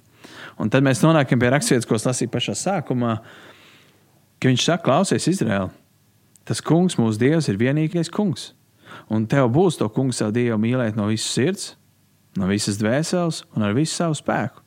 Un 0.59 0.71
tad 0.71 0.83
mēs 0.83 1.03
nonākam 1.03 1.39
pie 1.39 1.51
raksturvietas, 1.53 1.87
ko 1.87 1.95
es 1.95 2.07
lasīju 2.07 2.31
pašā 2.33 2.55
sākumā, 2.59 3.15
ka 4.39 4.51
viņš 4.51 4.65
saka, 4.67 4.83
klausies, 4.85 5.27
Izraēl, 5.31 5.69
tas 6.47 6.61
kungs, 6.65 6.97
mūsu 6.99 7.21
dievs, 7.21 7.47
ir 7.47 7.59
vienīgais 7.59 8.11
kungs. 8.11 8.51
Un 9.13 9.27
tev 9.29 9.47
būs 9.53 9.77
to 9.79 9.87
kungu 9.93 10.15
savu 10.15 10.35
dievu 10.35 10.57
mīlēt 10.59 10.97
no 10.97 11.07
visas 11.09 11.31
sirds, 11.35 11.69
no 12.37 12.49
visas 12.49 12.79
dvēseles 12.81 13.43
un 13.55 13.65
ar 13.65 13.77
visu 13.77 13.95
savu 13.95 14.17
spēku. 14.17 14.65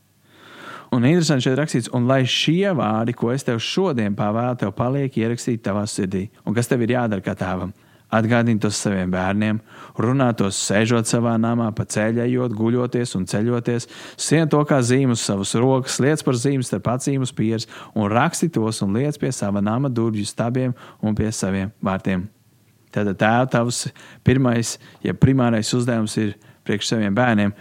Un 0.92 1.06
interesanti 1.08 1.46
šeit 1.46 1.56
rakstīts, 1.56 1.88
un 1.96 2.04
lai 2.04 2.20
šie 2.28 2.68
vārdi, 2.76 3.14
ko 3.16 3.30
es 3.32 3.46
tev 3.46 3.62
šodien 3.64 4.12
pavēlu, 4.16 4.58
tev 4.60 4.74
paliek 4.76 5.14
ierakstīti 5.16 5.64
tavā 5.64 5.86
sirdī. 5.88 6.26
Un 6.44 6.52
kas 6.56 6.68
tev 6.68 6.84
ir 6.84 6.92
jādara 6.92 7.24
kā 7.24 7.32
tēvam? 7.38 7.72
Atgādini 8.12 8.60
tos 8.60 8.76
saviem 8.76 9.08
bērniem, 9.08 9.56
runā 9.96 10.26
tos 10.36 10.58
sēžot 10.66 11.08
savā 11.08 11.32
namā, 11.40 11.70
pa 11.72 11.86
ceļojot, 11.88 12.52
guļoties 12.58 13.16
un 13.16 13.24
ceļoties, 13.30 13.88
sien 14.20 14.50
to 14.52 14.60
kā 14.68 14.82
zīmu 14.84 15.16
uz 15.16 15.24
savas 15.24 15.54
rokas, 15.56 15.96
liec 16.04 16.20
par 16.26 16.36
zīmes 16.36 16.68
starp 16.68 16.90
acīm 16.92 17.24
uz 17.24 17.32
pieres 17.32 17.64
un 17.96 18.12
raksti 18.12 18.50
tos 18.52 18.82
un 18.84 18.92
liec 18.98 19.16
pie 19.20 19.32
sava 19.32 19.64
nama 19.64 19.88
durvju 19.88 20.26
stabiem 20.28 20.76
un 21.00 21.16
pie 21.16 21.30
saviem 21.32 21.72
vārtiem. 21.80 22.26
Tad 22.92 23.08
tēva 23.16 23.48
tavs 23.48 23.86
pirmais, 24.20 24.76
ja 25.00 25.16
primārais 25.16 25.72
uzdevums 25.72 26.18
ir 26.20 26.36
priekš 26.68 26.92
saviem 26.92 27.16
bērniem, 27.16 27.56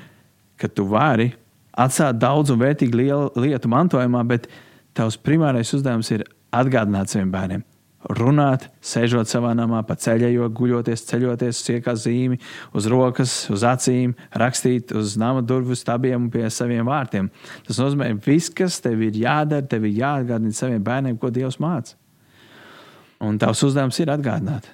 ka 0.60 0.68
tu 0.68 0.84
vari 0.92 1.32
atstāt 1.72 2.20
daudz 2.20 2.52
un 2.52 2.60
vērtīgu 2.60 3.08
lietu 3.40 3.72
mantojumā, 3.72 4.28
bet 4.28 4.52
tavs 4.92 5.16
primārais 5.16 5.72
uzdevums 5.80 6.12
ir 6.12 6.28
atgādināt 6.52 7.08
saviem 7.08 7.32
bērniem 7.32 7.71
runāt, 8.10 8.68
sēžot 8.82 9.30
savā 9.30 9.52
namā, 9.58 9.82
pa 9.86 9.96
ceļojot, 10.00 10.54
guļoties, 10.58 11.04
ceļoties, 11.10 11.62
iekā 11.76 11.94
zīmi 12.00 12.40
uz 12.78 12.88
rokas, 12.90 13.36
uz 13.54 13.66
acīm, 13.68 14.16
rakstīt 14.34 14.94
uz 14.98 15.18
nama 15.22 15.44
durvju 15.46 15.78
stabiem 15.78 16.26
un 16.26 16.32
pie 16.34 16.48
saviem 16.54 16.88
vārtiem. 16.88 17.30
Tas 17.68 17.82
nozīmē, 17.82 18.12
ka 18.18 18.32
viss, 18.32 18.54
kas 18.54 18.80
tev 18.82 19.04
ir 19.06 19.20
jādara, 19.22 19.68
tev 19.68 19.86
ir 19.86 20.00
jāatgādina 20.02 20.58
saviem 20.58 20.82
bērniem, 20.86 21.20
ko 21.22 21.30
Dievs 21.34 21.60
māca. 21.62 21.98
Un 23.22 23.38
tavs 23.42 23.62
uzdevums 23.68 24.00
ir 24.02 24.10
atgādināt. 24.10 24.72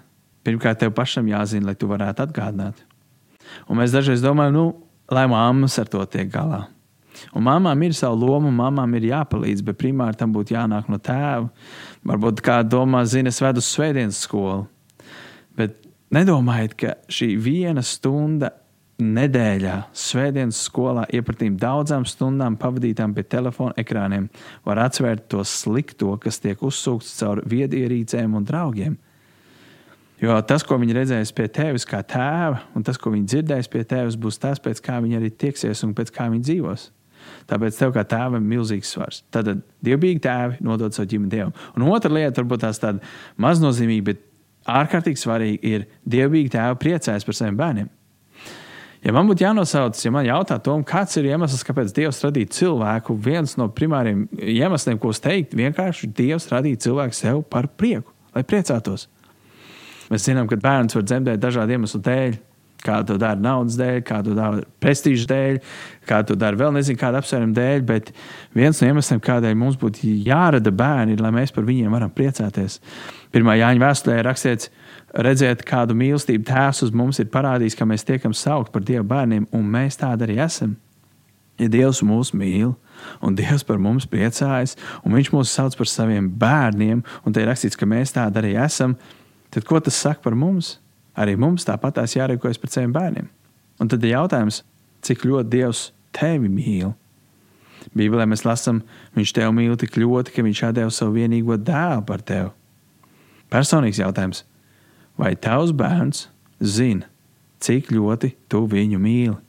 Pirmkārt, 0.48 0.80
tev 0.80 0.94
pašam 0.96 1.28
jāzina, 1.28 1.68
lai 1.68 1.76
tu 1.76 1.90
varētu 1.92 2.24
atgādināt. 2.24 2.80
Un 3.68 3.82
mēs 3.82 3.92
dažreiz 3.96 4.24
domājam, 4.24 4.56
nu, 4.56 4.66
lai 5.12 5.28
mammas 5.28 5.76
ar 5.82 5.92
to 5.92 6.04
tiek 6.08 6.32
galā. 6.32 6.64
Un 7.34 7.46
mamām 7.48 7.84
ir 7.86 7.96
sava 7.98 8.18
loma, 8.18 8.52
mamām 8.54 8.96
ir 8.98 9.10
jāpalīdz, 9.12 9.64
bet 9.68 9.80
primāri 9.82 10.20
tam 10.20 10.36
būtu 10.36 10.56
jānāk 10.56 10.90
no 10.92 11.00
tēva. 11.02 11.50
Varbūt 12.08 12.44
kāda 12.46 12.70
domā, 12.78 13.04
zina, 13.06 13.34
es 13.34 13.42
vedu 13.44 13.64
uz 13.64 13.72
svētdienas 13.72 14.22
skolu. 14.28 14.68
Bet 15.58 15.80
nedomājiet, 16.14 16.78
ka 16.78 16.96
šī 17.12 17.34
viena 17.42 17.84
stunda 17.86 18.54
nedēļā, 18.98 19.76
svētdienas 19.94 20.60
skolā, 20.66 21.04
iepratīm 21.14 21.58
daudzām 21.62 22.06
stundām 22.10 22.58
pavadītām 22.58 23.14
pie 23.14 23.26
telefona 23.30 23.76
ekrāniem, 23.78 24.26
var 24.66 24.82
atvērt 24.88 25.28
to 25.30 25.44
slikto, 25.46 26.16
kas 26.22 26.42
tiek 26.42 26.62
uzsūkts 26.66 27.14
caur 27.20 27.44
viedierīcēm 27.46 28.38
un 28.38 28.48
draugiem. 28.48 28.98
Jo 30.18 30.40
tas, 30.50 30.64
ko 30.66 30.80
viņi 30.82 30.96
redzēs 30.98 31.32
pie 31.38 31.46
tevis 31.54 31.86
kā 31.86 32.00
tēva, 32.02 32.64
un 32.74 32.86
tas, 32.86 32.98
ko 32.98 33.12
viņi 33.14 33.28
dzirdēs 33.30 33.70
pie 33.70 33.84
tevis, 33.86 34.18
būs 34.18 34.42
tas, 34.42 34.58
pēc 34.58 34.82
kā 34.82 34.98
viņi 35.04 35.20
arī 35.20 35.30
tieksies 35.30 35.84
un 35.86 35.94
pēc 35.98 36.10
kā 36.16 36.26
viņi 36.34 36.48
dzīvos. 36.48 36.88
Tāpēc 37.50 37.80
tev 37.80 37.94
kā 37.96 38.04
tēvam 38.08 38.40
ir 38.40 38.48
milzīgs 38.56 38.94
svars. 38.96 39.22
Tad 39.34 39.50
dievbijīgi 39.86 40.24
tēvi 40.24 40.64
nodod 40.66 40.96
savu 40.96 41.10
ģimeni 41.14 41.34
dievam. 41.34 41.54
Un 41.76 41.88
otra 41.92 42.12
lieta, 42.14 42.42
varbūt 42.42 42.66
tās 42.66 42.82
tāda 42.84 43.04
maznozīmīga, 43.44 44.08
bet 44.12 44.26
ārkārtīgi 44.68 45.22
svarīga, 45.22 45.62
ir 45.64 45.86
dievbijīgi 46.10 46.56
tēvi 46.58 46.82
priecājas 46.84 47.28
par 47.28 47.38
saviem 47.38 47.60
bērniem. 47.60 47.94
Ja 49.06 49.14
man 49.14 49.28
būtu 49.30 49.46
jānosauc, 49.46 50.00
ja 50.02 50.12
man 50.12 50.26
jautā, 50.26 50.58
Tom, 50.64 50.82
kāds 50.88 51.20
ir 51.20 51.30
iemesls, 51.30 51.62
kāpēc 51.68 51.94
Dievs 51.96 52.24
radīja 52.26 52.50
cilvēku, 52.58 53.14
viens 53.24 53.54
no 53.60 53.70
primāriem 53.72 54.26
iemesliem, 54.36 54.98
ko 55.00 55.14
es 55.14 55.22
teiktu, 55.24 55.60
vienkārši 55.60 56.10
Dievs 56.18 56.50
radīja 56.52 56.82
cilvēku 56.88 57.16
sev 57.16 57.44
par 57.48 57.70
prieku, 57.80 58.12
lai 58.36 58.44
priecātos. 58.48 59.06
Mēs 60.10 60.26
zinām, 60.26 60.50
ka 60.50 60.58
bērns 60.60 60.98
var 60.98 61.06
dzemdēt 61.06 61.40
dažādu 61.44 61.78
iemeslu 61.78 62.02
dēļ. 62.04 62.36
Kā 62.84 63.00
to 63.08 63.16
dara 63.18 63.40
naudas 63.42 63.76
dēļ, 63.80 64.02
kā 64.06 64.20
to 64.26 64.36
dara 64.38 64.62
prestiža 64.84 65.26
dēļ, 65.32 65.56
kā 66.08 66.20
to 66.28 66.36
dara 66.38 66.60
vēl 66.60 66.76
nezinu, 66.76 67.00
kāda 67.02 67.22
apsvēruma 67.24 67.56
dēļ. 67.58 67.86
Bet 67.90 68.12
viens 68.56 68.82
no 68.82 68.92
iemesliem, 68.92 69.22
kādēļ 69.24 69.56
mums 69.58 69.80
būtu 69.82 70.12
jārada 70.28 70.72
bērni, 70.72 71.18
ir, 71.18 71.24
lai 71.26 71.34
mēs 71.34 71.56
par 71.56 71.66
viņiem 71.68 71.96
varam 71.98 72.14
priecāties. 72.14 72.78
Pirmā 73.34 73.58
Jāņa 73.58 73.82
vēstulē 73.82 74.22
rakstīts, 74.28 74.70
redzēt, 75.26 75.66
kādu 75.68 75.98
mīlestību 75.98 76.46
Tēvs 76.48 76.84
uz 76.86 76.94
mums 76.96 77.20
ir 77.24 77.32
parādījis, 77.34 77.76
ka 77.78 77.90
mēs 77.90 78.06
tiekam 78.08 78.36
saukt 78.38 78.72
par 78.74 78.86
Dieva 78.86 79.06
bērniem, 79.08 79.50
un 79.58 79.72
mēs 79.74 80.00
tādi 80.00 80.28
arī 80.28 80.38
esam. 80.46 80.78
Ja 81.58 81.70
Dievs 81.74 82.04
mūs 82.06 82.36
mīl, 82.38 82.76
un 83.26 83.38
Dievs 83.38 83.66
par 83.66 83.80
mums 83.82 84.06
priecājas, 84.10 84.76
un 85.02 85.18
Viņš 85.18 85.32
mūs 85.34 85.54
sauc 85.58 85.78
par 85.80 85.90
saviem 85.90 86.30
bērniem, 86.30 87.02
un 87.26 87.34
te 87.34 87.42
ir 87.42 87.50
rakstīts, 87.50 87.80
ka 87.80 87.90
mēs 87.90 88.14
tādi 88.14 88.44
arī 88.44 88.54
esam, 88.62 88.94
tad 89.50 89.66
ko 89.66 89.82
tas 89.82 89.98
saka 89.98 90.22
par 90.22 90.38
mums? 90.38 90.76
Arī 91.18 91.36
mums 91.40 91.66
tāpat 91.68 92.00
jārīkojas 92.16 92.60
pret 92.62 92.76
saviem 92.76 92.94
bērniem. 92.96 93.28
Un 93.82 93.90
tad 93.92 94.04
ir 94.06 94.16
jautājums, 94.16 94.62
cik 95.06 95.26
ļoti 95.28 95.52
Dievs 95.54 95.84
tevi 96.16 96.50
mīl. 96.50 96.94
Bībelē 97.96 98.28
mēs 98.28 98.46
lasām, 98.46 98.84
Viņš 99.16 99.34
tevi 99.34 99.52
mīl 99.56 99.78
tik 99.80 99.98
ļoti, 99.98 100.34
ka 100.34 100.46
Viņš 100.46 100.64
atdeva 100.70 100.94
savu 100.94 101.18
vienīgo 101.18 101.58
dēlu 101.58 102.04
par 102.06 102.22
tevi. 102.22 102.52
Personīgs 103.54 104.02
jautājums, 104.02 104.44
vai 105.18 105.36
tavs 105.40 105.72
bērns 105.72 106.28
zina, 106.60 107.08
cik 107.64 107.94
ļoti 107.96 108.34
tu 108.52 108.66
viņu 108.68 109.00
mīli? 109.00 109.47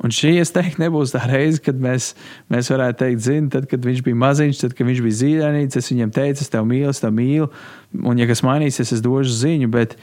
Un 0.00 0.12
šī, 0.14 0.32
es 0.40 0.52
teiktu, 0.54 0.80
nebūs 0.80 1.12
tā 1.12 1.26
reize, 1.28 1.60
kad 1.60 1.76
mēs, 1.80 2.14
mēs 2.52 2.70
varētu 2.72 3.02
teikt, 3.02 3.24
zini, 3.26 3.50
tad, 3.52 3.66
kad 3.68 3.84
viņš 3.84 4.00
bija 4.06 4.16
maziņš, 4.22 4.62
tad, 4.62 4.74
kad 4.78 4.88
viņš 4.88 5.02
bija 5.04 5.18
zīdainīts, 5.18 5.76
es 5.76 5.90
viņam 5.92 6.14
teicu, 6.16 6.44
es 6.46 6.52
tevi 6.52 6.70
mīlu, 6.70 6.94
es 6.94 7.02
tevi 7.02 7.16
mīlu, 7.18 7.50
un, 8.00 8.20
ja 8.20 8.28
kas 8.30 8.40
mainīsies, 8.46 8.94
es 8.96 9.04
došu 9.04 9.36
ziņu. 9.42 9.68
Bet 9.74 9.98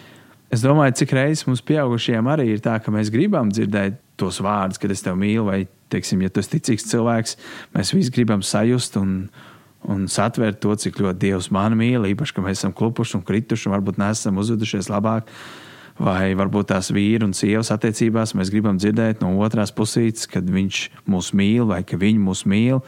es 0.54 0.62
domāju, 0.62 1.00
cik 1.02 1.18
reizes 1.18 1.48
mums 1.50 1.66
pieaugušajiem 1.66 2.30
arī 2.30 2.52
ir 2.54 2.62
tā, 2.62 2.78
ka 2.84 2.94
mēs 2.94 3.10
gribam 3.14 3.50
dzirdēt 3.50 3.98
tos 4.22 4.38
vārdus, 4.46 4.78
kad 4.82 4.94
es 4.94 5.02
tevi 5.06 5.18
mīlu, 5.26 5.50
vai, 5.50 5.64
teiksim, 5.90 6.22
ja 6.22 6.30
tu 6.30 6.46
esi 6.46 6.54
ticīgs 6.54 6.86
cilvēks, 6.94 7.38
mēs 7.74 7.98
visi 7.98 8.14
gribam 8.14 8.46
sajust 8.46 9.02
un, 9.02 9.24
un 9.90 10.06
satvert 10.12 10.62
to, 10.62 10.78
cik 10.78 11.02
ļoti 11.02 11.26
Dievs 11.26 11.50
mani 11.54 11.80
mīl, 11.80 12.06
īpaši, 12.14 12.38
ka 12.38 12.46
mēs 12.46 12.62
esam 12.62 12.76
klupuši 12.78 13.18
un 13.18 13.26
krituši 13.26 13.70
un 13.70 13.80
varbūt 13.80 13.98
neesam 14.04 14.38
uzvedušies 14.44 14.94
labāk 14.94 15.34
vai 16.00 16.34
varbūt 16.38 16.72
tās 16.72 16.92
vīri 16.94 17.26
un 17.26 17.34
sievas 17.38 17.72
attiecībās 17.74 18.36
mēs 18.38 18.52
gribam 18.54 18.78
dzirdēt 18.80 19.24
no 19.24 19.34
otrās 19.44 19.74
pusītes, 19.76 20.28
kad 20.30 20.48
viņš 20.50 20.82
mūs 21.10 21.32
mīl 21.38 21.68
vai 21.70 21.82
ka 21.88 22.00
viņi 22.00 22.22
mūs 22.22 22.46
mīl. 22.50 22.84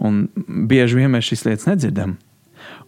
Un 0.00 0.24
bieži 0.70 0.96
vien 0.96 1.12
mēs 1.12 1.28
šīs 1.28 1.46
lietas 1.46 1.68
nedzirdam. 1.68 2.16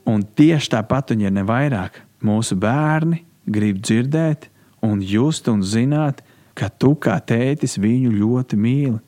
Un 0.08 0.24
tieši 0.24 0.72
tāpat, 0.74 1.12
un 1.14 1.26
ja 1.26 1.30
ne 1.30 1.44
vairāk, 1.46 2.00
mūsu 2.24 2.56
bērni 2.58 3.22
grib 3.46 3.80
dzirdēt 3.82 4.48
un 4.82 5.02
just 5.04 5.48
un 5.48 5.62
zināt, 5.62 6.22
ka 6.58 6.68
tu 6.68 6.94
kā 6.98 7.16
tētis 7.22 7.78
viņu 7.80 8.12
ļoti 8.16 8.58
mīli. 8.58 8.98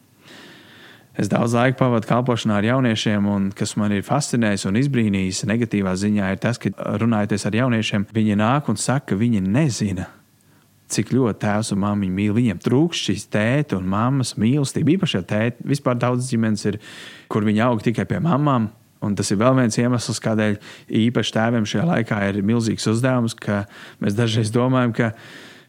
Es 1.14 1.28
daudz 1.30 1.54
laika 1.54 1.78
pavadu 1.78 2.08
kalpošanā 2.11 2.56
ar 2.58 2.66
jauniešiem, 2.66 3.26
un 3.30 3.50
kas 3.54 3.76
man 3.78 3.92
ir 3.94 4.02
fascinējis 4.02 4.66
un 4.66 4.80
izbrīnījis 4.80 5.44
negatīvā 5.46 5.92
ziņā, 5.99 6.32
ir 6.34 6.40
tas, 6.42 6.58
ka 6.58 6.73
runājot 6.99 7.37
ar 7.38 7.58
jauniešiem, 7.61 8.08
viņi 8.14 8.38
nāk 8.40 8.70
un 8.73 8.80
saka, 8.80 9.12
ka 9.12 9.20
viņi 9.20 9.44
nezina, 9.46 10.08
cik 10.93 11.12
ļoti 11.14 11.41
tēvs 11.45 11.73
un 11.75 11.83
māmiņa 11.85 12.17
mīl. 12.19 12.35
Viņiem 12.37 12.61
trūkst 12.64 13.11
šīs 13.11 13.26
tēta 13.33 13.79
un 13.79 13.88
mammas 13.91 14.35
mīlestība. 14.41 14.97
Īpaši, 14.99 15.19
ja 15.19 15.26
tēta 15.35 15.69
vispār 15.69 15.99
daudz 16.00 16.31
ģimenes 16.33 16.67
ir, 16.71 16.81
kur 17.33 17.47
viņi 17.47 17.64
aug 17.67 17.85
tikai 17.85 18.07
pie 18.11 18.21
mamām. 18.25 18.71
Un 19.05 19.17
tas 19.17 19.29
ir 19.33 19.41
vēl 19.41 19.57
viens 19.59 19.76
iemesls, 19.76 20.21
kādēļ 20.25 20.55
īpaši 21.05 21.35
tēviem 21.35 21.67
šajā 21.69 21.88
laikā 21.91 22.21
ir 22.31 22.45
milzīgs 22.47 22.87
uzdevums, 22.88 23.35
ka 23.37 23.67
mēs 24.00 24.17
dažreiz 24.17 24.53
domājam, 24.55 24.95
ka 24.97 25.11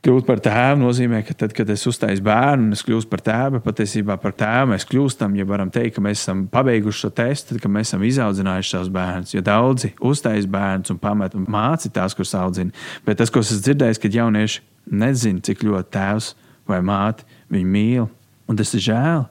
kļūt 0.05 0.27
par 0.27 0.39
tēvu 0.45 0.83
nozīmē, 0.83 1.19
ka 1.25 1.33
tad, 1.33 1.53
kad 1.57 1.69
es 1.73 1.83
uztaisu 1.89 2.23
bērnu 2.23 2.69
un 2.69 2.77
es 2.77 2.83
kļūstu 2.85 3.09
par 3.11 3.23
tēvu, 3.25 3.61
patiesībā 3.65 4.15
par 4.21 4.35
tēvu 4.37 4.69
mēs 4.71 4.85
kļūstam, 4.87 5.35
ja 5.39 5.47
varam 5.49 5.71
teikt, 5.73 5.95
ka 5.97 6.03
mēs 6.05 6.21
esam 6.21 6.45
pabeiguši 6.51 7.05
šo 7.07 7.11
testu, 7.17 7.51
tad, 7.51 7.63
kad 7.63 7.73
mēs 7.73 7.89
esam 7.89 8.05
izaudzinājuši 8.05 8.71
savus 8.75 8.93
bērnus. 8.93 9.33
Jo 9.33 9.43
daudzi 9.45 9.91
uztais 10.05 10.47
bērnus 10.51 10.93
un 10.93 11.01
pamet 11.01 11.35
un 11.35 11.49
māci 11.51 11.91
tās, 11.95 12.15
kuras 12.15 12.35
audzina. 12.37 12.85
Bet 13.07 13.19
tas, 13.19 13.33
ko 13.33 13.41
es 13.41 13.51
dzirdēju, 13.65 13.99
kad 14.05 14.19
jaunieši 14.21 14.63
nezina, 14.91 15.43
cik 15.45 15.65
ļoti 15.65 15.91
tēvs 15.95 16.33
vai 16.69 16.81
māte 16.85 17.25
viņu 17.53 17.71
mīl. 17.71 18.07
Un 18.49 18.59
tas 18.59 18.73
ir 18.77 18.83
žēl. 18.85 19.25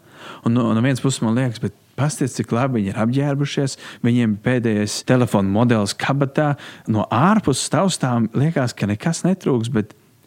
Un 0.47 0.57
no, 0.57 0.71
no 0.75 0.83
vienas 0.83 1.03
puses 1.03 1.23
man 1.23 1.37
liekas, 1.39 1.63
bet 1.63 1.77
Pastāstiet, 1.95 2.33
cik 2.35 2.53
labi 2.55 2.81
viņi 2.81 2.91
ir 2.91 2.97
apģērbušies. 2.99 3.77
Viņiem 4.03 4.33
pēdējais 4.43 5.05
telefona 5.07 5.51
modelis 5.55 5.95
kabatā. 5.95 6.55
No 6.91 7.05
ārpuses 7.07 7.71
taustām 7.71 8.27
liekas, 8.35 8.75
ka 8.75 8.89
nekas 8.91 9.23
netrūks, 9.23 9.71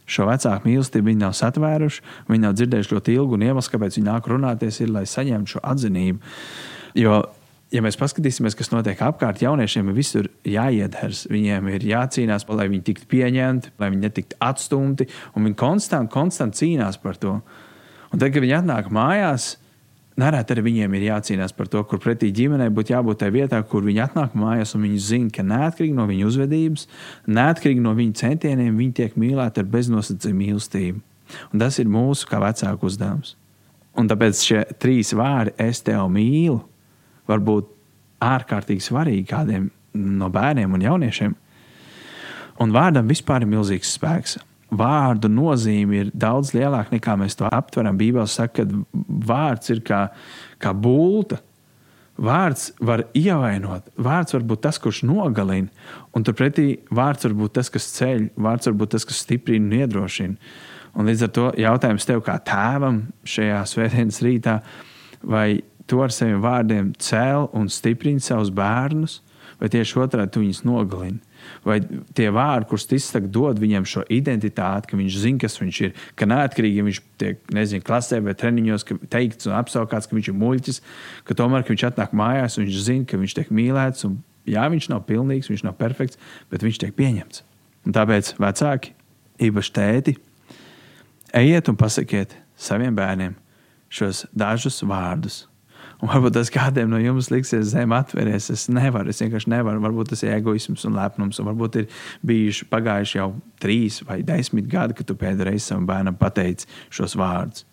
šo 0.07 0.29
vecāku 0.29 0.69
mīlestību 0.69 1.12
viņi 1.12 1.24
nav 1.25 1.36
satvēruši. 1.36 2.05
Viņi 2.31 2.46
nav 2.46 2.55
dzirdējuši 2.55 2.96
ļoti 2.96 3.17
ilgu 3.19 3.36
un 3.36 3.43
iemeslu, 3.50 3.74
kāpēc 3.74 3.98
viņi 4.00 4.07
nāk 4.07 4.29
runāties, 4.31 4.79
ir, 4.79 4.93
lai 4.96 5.03
saņemtu 5.10 5.57
šo 5.57 5.63
atzinību. 5.67 6.31
Jo 7.03 7.19
ja 7.74 7.83
mēs 7.83 7.97
paskatīsimies, 8.00 8.55
kas 8.57 8.71
notiek 8.71 9.00
apkārt, 9.03 9.41
jauniešiem 9.43 9.91
ir 9.91 9.97
visur 9.97 10.31
jāiedars. 10.47 11.25
Viņiem 11.31 11.69
ir 11.74 11.86
jācīnās, 11.91 12.47
lai 12.50 12.67
viņi 12.71 12.83
tiktu 12.88 13.07
pieņemti, 13.12 13.75
lai 13.81 13.91
viņi 13.93 14.03
netiktu 14.07 14.39
atstumti. 14.43 15.07
Viņi 15.36 15.55
konstanti, 15.59 16.13
konstanti 16.13 16.63
cīnās 16.63 17.00
par 17.01 17.19
to. 17.19 17.39
Un 18.07 18.19
tad, 18.19 18.31
kad 18.31 18.43
viņi 18.43 18.59
atnāk 18.62 18.88
mājās, 18.93 19.55
nereti 20.17 20.55
arī 20.55 20.63
viņiem 20.69 20.95
ir 20.95 21.07
jācīnās 21.09 21.53
par 21.57 21.67
to, 21.71 21.81
kur 21.89 22.00
pretī 22.01 22.29
ģimenei 22.36 22.69
būtu 22.74 22.95
jābūt 22.95 23.19
tajā 23.21 23.36
vietā, 23.36 23.59
kur 23.67 23.83
viņi 23.86 24.05
atnāk 24.05 24.38
mājās 24.39 24.77
viņi 24.77 25.01
zina, 25.03 25.33
ka 25.33 25.43
neatkarīgi 25.45 25.97
no 25.97 26.07
viņu 26.09 26.31
uzvedības, 26.31 26.88
neatkarīgi 27.27 27.83
no 27.83 27.93
viņu 27.97 28.15
centieniem, 28.21 28.79
viņi 28.79 28.95
tiek 29.01 29.19
mīlēti 29.19 29.62
ar 29.62 29.69
beznosacījumu 29.75 30.39
mīlestību. 30.45 31.03
Un 31.51 31.59
tas 31.59 31.75
ir 31.83 31.91
mūsu 31.91 32.29
kā 32.29 32.39
vecāku 32.39 32.88
uzdevums. 32.88 33.36
Un 33.97 34.07
tāpēc 34.07 34.41
šie 34.45 34.63
trīs 34.79 35.12
vārdi, 35.17 35.51
es 35.59 35.81
tevi 35.83 36.05
mīlu, 36.13 36.62
var 37.27 37.43
būt 37.43 37.69
ārkārtīgi 38.24 38.84
svarīgi 38.84 39.25
kādiem 39.29 39.69
no 39.98 40.29
bērniem 40.34 40.74
un 40.74 40.86
jauniešiem. 40.86 41.36
Un 42.63 42.74
vārdam 42.74 43.10
vispār 43.10 43.46
ir 43.46 43.51
milzīgs 43.51 43.93
spēks. 43.98 44.38
Vārdu 44.77 45.29
nozīme 45.31 46.01
ir 46.01 46.07
daudz 46.12 46.51
lielāka 46.55 46.91
nekā 46.96 47.13
mēs 47.19 47.38
to 47.39 47.48
aptveram. 47.48 47.98
Bībelē 48.00 48.25
saka, 48.27 48.65
ka 48.65 49.03
vārds 49.29 49.72
ir 49.72 49.84
kā, 49.86 50.07
kā 50.60 50.74
būlta. 50.75 51.39
Vārds 52.17 52.72
var 52.81 53.03
ievainot, 53.13 53.91
vārds 54.01 54.34
var 54.34 54.46
būt 54.50 54.63
tas, 54.65 54.79
kurš 54.81 55.03
nogalina, 55.05 55.69
un 56.17 56.24
turpretī 56.25 56.79
vārds 56.89 57.27
var 57.27 57.36
būt 57.38 57.53
tas, 57.60 57.69
kas 57.69 57.91
ceļ, 57.93 58.31
vārds 58.41 58.65
var 58.72 58.77
būt 58.79 58.96
tas, 58.96 59.05
kas 59.05 59.22
stiprina 59.22 59.67
un 59.67 59.75
iedrošina. 59.84 60.50
Un 60.98 61.12
līdz 61.12 61.27
ar 61.27 61.31
to 61.36 61.46
jautājums 61.62 62.10
tev, 62.10 62.24
kā 62.25 62.39
tēvam 62.41 63.03
šajā 63.22 63.60
svētdienas 63.69 64.17
rītā, 64.25 64.55
vai 65.22 65.60
tu 65.88 66.01
ar 66.03 66.13
saviem 66.13 66.41
vārdiem 66.44 66.91
cēl 67.01 67.48
un 67.56 67.72
stiprini 67.72 68.24
savus 68.24 68.51
bērnus, 68.53 69.22
vai 69.58 69.70
tieši 69.74 69.98
otrādi 70.03 70.34
tu 70.34 70.44
viņus 70.44 70.62
nogalini. 70.67 71.22
Vai 71.65 71.77
tie 72.17 72.27
vārdi, 72.34 72.67
kurus 72.70 72.86
tu 72.89 72.98
izsaki, 72.98 73.29
dod 73.32 73.60
viņam 73.62 73.86
šo 73.88 74.03
identitāti, 74.12 74.89
ka 74.89 75.00
viņš 75.00 75.20
zina, 75.22 75.41
kas 75.41 75.58
viņš 75.62 75.79
ir, 75.86 75.94
ka 76.20 76.27
neatkarīgi 76.29 76.86
viņš 76.88 77.01
tiek, 77.22 77.39
nezinu, 77.56 77.86
klasē 77.88 78.20
vai 78.25 78.36
treniņos, 78.38 78.86
ka 78.88 78.98
teikts 79.13 79.48
un 79.48 79.56
apsaukāts, 79.58 80.10
ka 80.10 80.17
viņš 80.17 80.32
ir 80.34 80.38
muļķis, 80.41 80.82
ka 81.29 81.38
tomēr, 81.39 81.63
ka 81.63 81.74
viņš 81.74 81.88
atnāk 81.91 82.15
mājās 82.17 82.60
viņš 82.60 82.82
zina, 82.89 83.08
ka 83.08 83.22
viņš 83.22 83.38
tiek 83.39 83.53
mīlēts. 83.53 84.08
Un, 84.10 84.20
jā, 84.50 84.67
viņš 84.74 84.91
nav 84.91 85.06
pilnīgs, 85.08 85.50
viņš 85.53 85.65
nav 85.70 85.77
perfekts, 85.79 86.20
bet 86.51 86.65
viņš 86.67 86.84
tiek 86.84 86.96
pieņemts. 86.98 87.44
Un 87.88 87.96
tāpēc 87.96 88.34
vecāki, 88.44 88.96
īpaši 89.48 89.75
tēti, 89.77 90.17
ejiet 91.38 91.70
un 91.72 91.79
pasakiet 91.79 92.36
saviem 92.60 92.98
bērniem 92.98 93.38
šos 93.94 94.25
dažus 94.36 94.82
vārdus 94.84 95.46
Un 95.98 96.12
varbūt 96.12 96.36
tas 96.36 96.51
kādiem 96.54 96.92
no 96.92 97.00
jums 97.01 97.32
liksies 97.34 97.72
zem 97.72 97.94
atveries. 97.98 98.51
Es 98.54 98.68
nevaru, 98.70 99.10
es 99.10 99.22
vienkārši 99.24 99.50
nevaru. 99.50 99.82
Varbūt 99.82 100.12
tas 100.12 100.22
ir 100.22 100.36
egoisms 100.36 100.86
un 100.86 100.94
lepnums. 100.98 101.39
Un 101.42 101.50
varbūt 101.50 101.80
ir 101.82 101.88
bijuši 102.27 102.68
pagājuši 102.70 103.18
jau 103.18 103.32
trīs 103.62 104.04
vai 104.06 104.20
desmit 104.25 104.70
gadi, 104.70 104.94
kad 104.98 105.10
tu 105.10 105.18
pēdējo 105.18 105.50
reizi 105.50 105.72
savam 105.72 105.89
bērnam 105.89 106.20
pateici 106.20 106.70
šos 106.94 107.18
vārdus. 107.18 107.66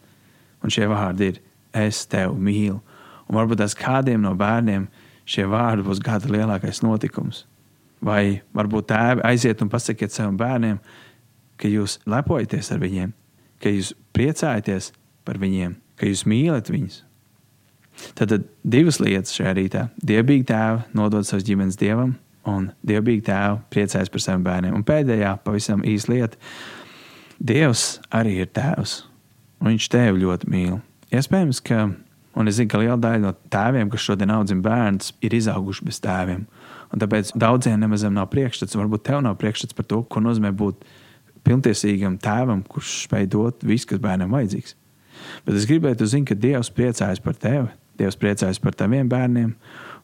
Un 0.64 0.72
šie 0.72 0.88
vārdi 0.88 1.34
ir: 1.34 1.42
Es 1.76 2.06
tevi 2.08 2.40
mīlu. 2.48 2.80
Un 3.28 3.36
varbūt 3.36 3.60
tas 3.60 3.76
kādiem 3.76 4.24
no 4.24 4.32
bērniem 4.38 4.88
šie 5.28 5.44
vārdi 5.50 5.84
būs 5.84 6.00
gada 6.04 6.32
lielākais 6.32 6.80
notikums. 6.84 7.44
Vai 8.04 8.40
varbūt 8.56 8.88
tēvi 8.88 9.24
aiziet 9.24 9.60
un 9.64 9.72
pasakiet 9.72 10.12
saviem 10.12 10.36
bērniem, 10.40 10.80
ka 11.60 11.68
jūs 11.68 12.00
lepojaties 12.08 12.72
ar 12.72 12.80
viņiem, 12.80 13.12
ka 13.60 13.72
jūs 13.72 13.92
priecājaties 14.16 14.94
par 15.24 15.40
viņiem, 15.40 15.76
ka 16.00 16.08
jūs 16.08 16.24
mīlat 16.28 16.72
viņus 16.72 17.02
Tad, 18.18 18.34
divas 18.62 19.00
lietas 19.02 19.34
šajā 19.34 19.54
rītā. 19.58 19.88
Dievbijīgi 20.04 20.46
tēva 20.50 20.84
nodod 20.96 21.26
savas 21.26 21.46
ģimenes 21.46 21.78
dievam, 21.80 22.14
un 22.48 22.68
dievbijīgi 22.86 23.26
tēva 23.28 23.58
priecājas 23.72 24.12
par 24.12 24.22
saviem 24.22 24.46
bērniem. 24.46 24.76
Un 24.76 24.86
pēdējā, 24.86 25.34
pavisam 25.44 25.84
īsa 25.86 26.12
lieta. 26.12 26.40
Dievs 27.38 27.84
arī 28.14 28.38
ir 28.44 28.50
tēvs, 28.54 29.02
un 29.60 29.72
viņš 29.72 29.88
tevi 29.92 30.22
ļoti 30.22 30.50
mīl. 30.50 30.78
Iespējams, 31.14 31.60
ka, 31.66 31.86
un 32.38 32.50
es 32.50 32.58
zinu, 32.58 32.70
ka 32.72 32.82
liela 32.82 32.98
daļa 33.00 33.22
no 33.24 33.34
tēviem, 33.52 33.90
kas 33.92 34.06
šodien 34.06 34.32
audzina 34.34 34.64
bērnus, 34.64 35.14
ir 35.24 35.34
izauguši 35.38 35.88
bez 35.88 36.00
tēviem. 36.04 36.44
Un 36.94 37.02
tāpēc 37.02 37.32
daudziem 37.38 37.80
nemaz 37.82 38.06
nav 38.06 38.28
priekšstats, 38.30 38.78
varbūt 38.78 39.06
tev 39.08 39.22
nav 39.26 39.38
priekšstats 39.40 39.74
par 39.74 39.88
to, 39.90 40.04
ko 40.06 40.22
nozīmē 40.22 40.54
būt 40.54 40.84
pilntiesīgam 41.44 42.16
tēvam, 42.22 42.62
kurš 42.70 43.04
spēj 43.08 43.26
dot 43.34 43.66
visu, 43.66 43.90
kas 43.90 44.02
bērnam 44.02 44.32
vajadzīgs. 44.34 44.76
Bet 45.44 45.58
es 45.58 45.66
gribētu 45.68 46.06
zināt, 46.08 46.30
ka 46.30 46.38
Dievs 46.38 46.70
priecājas 46.74 47.22
par 47.22 47.36
tevi 47.40 47.66
Dievs 47.98 48.18
priecājas 48.18 48.58
par 48.62 48.74
taviem 48.74 49.08
bērniem, 49.10 49.52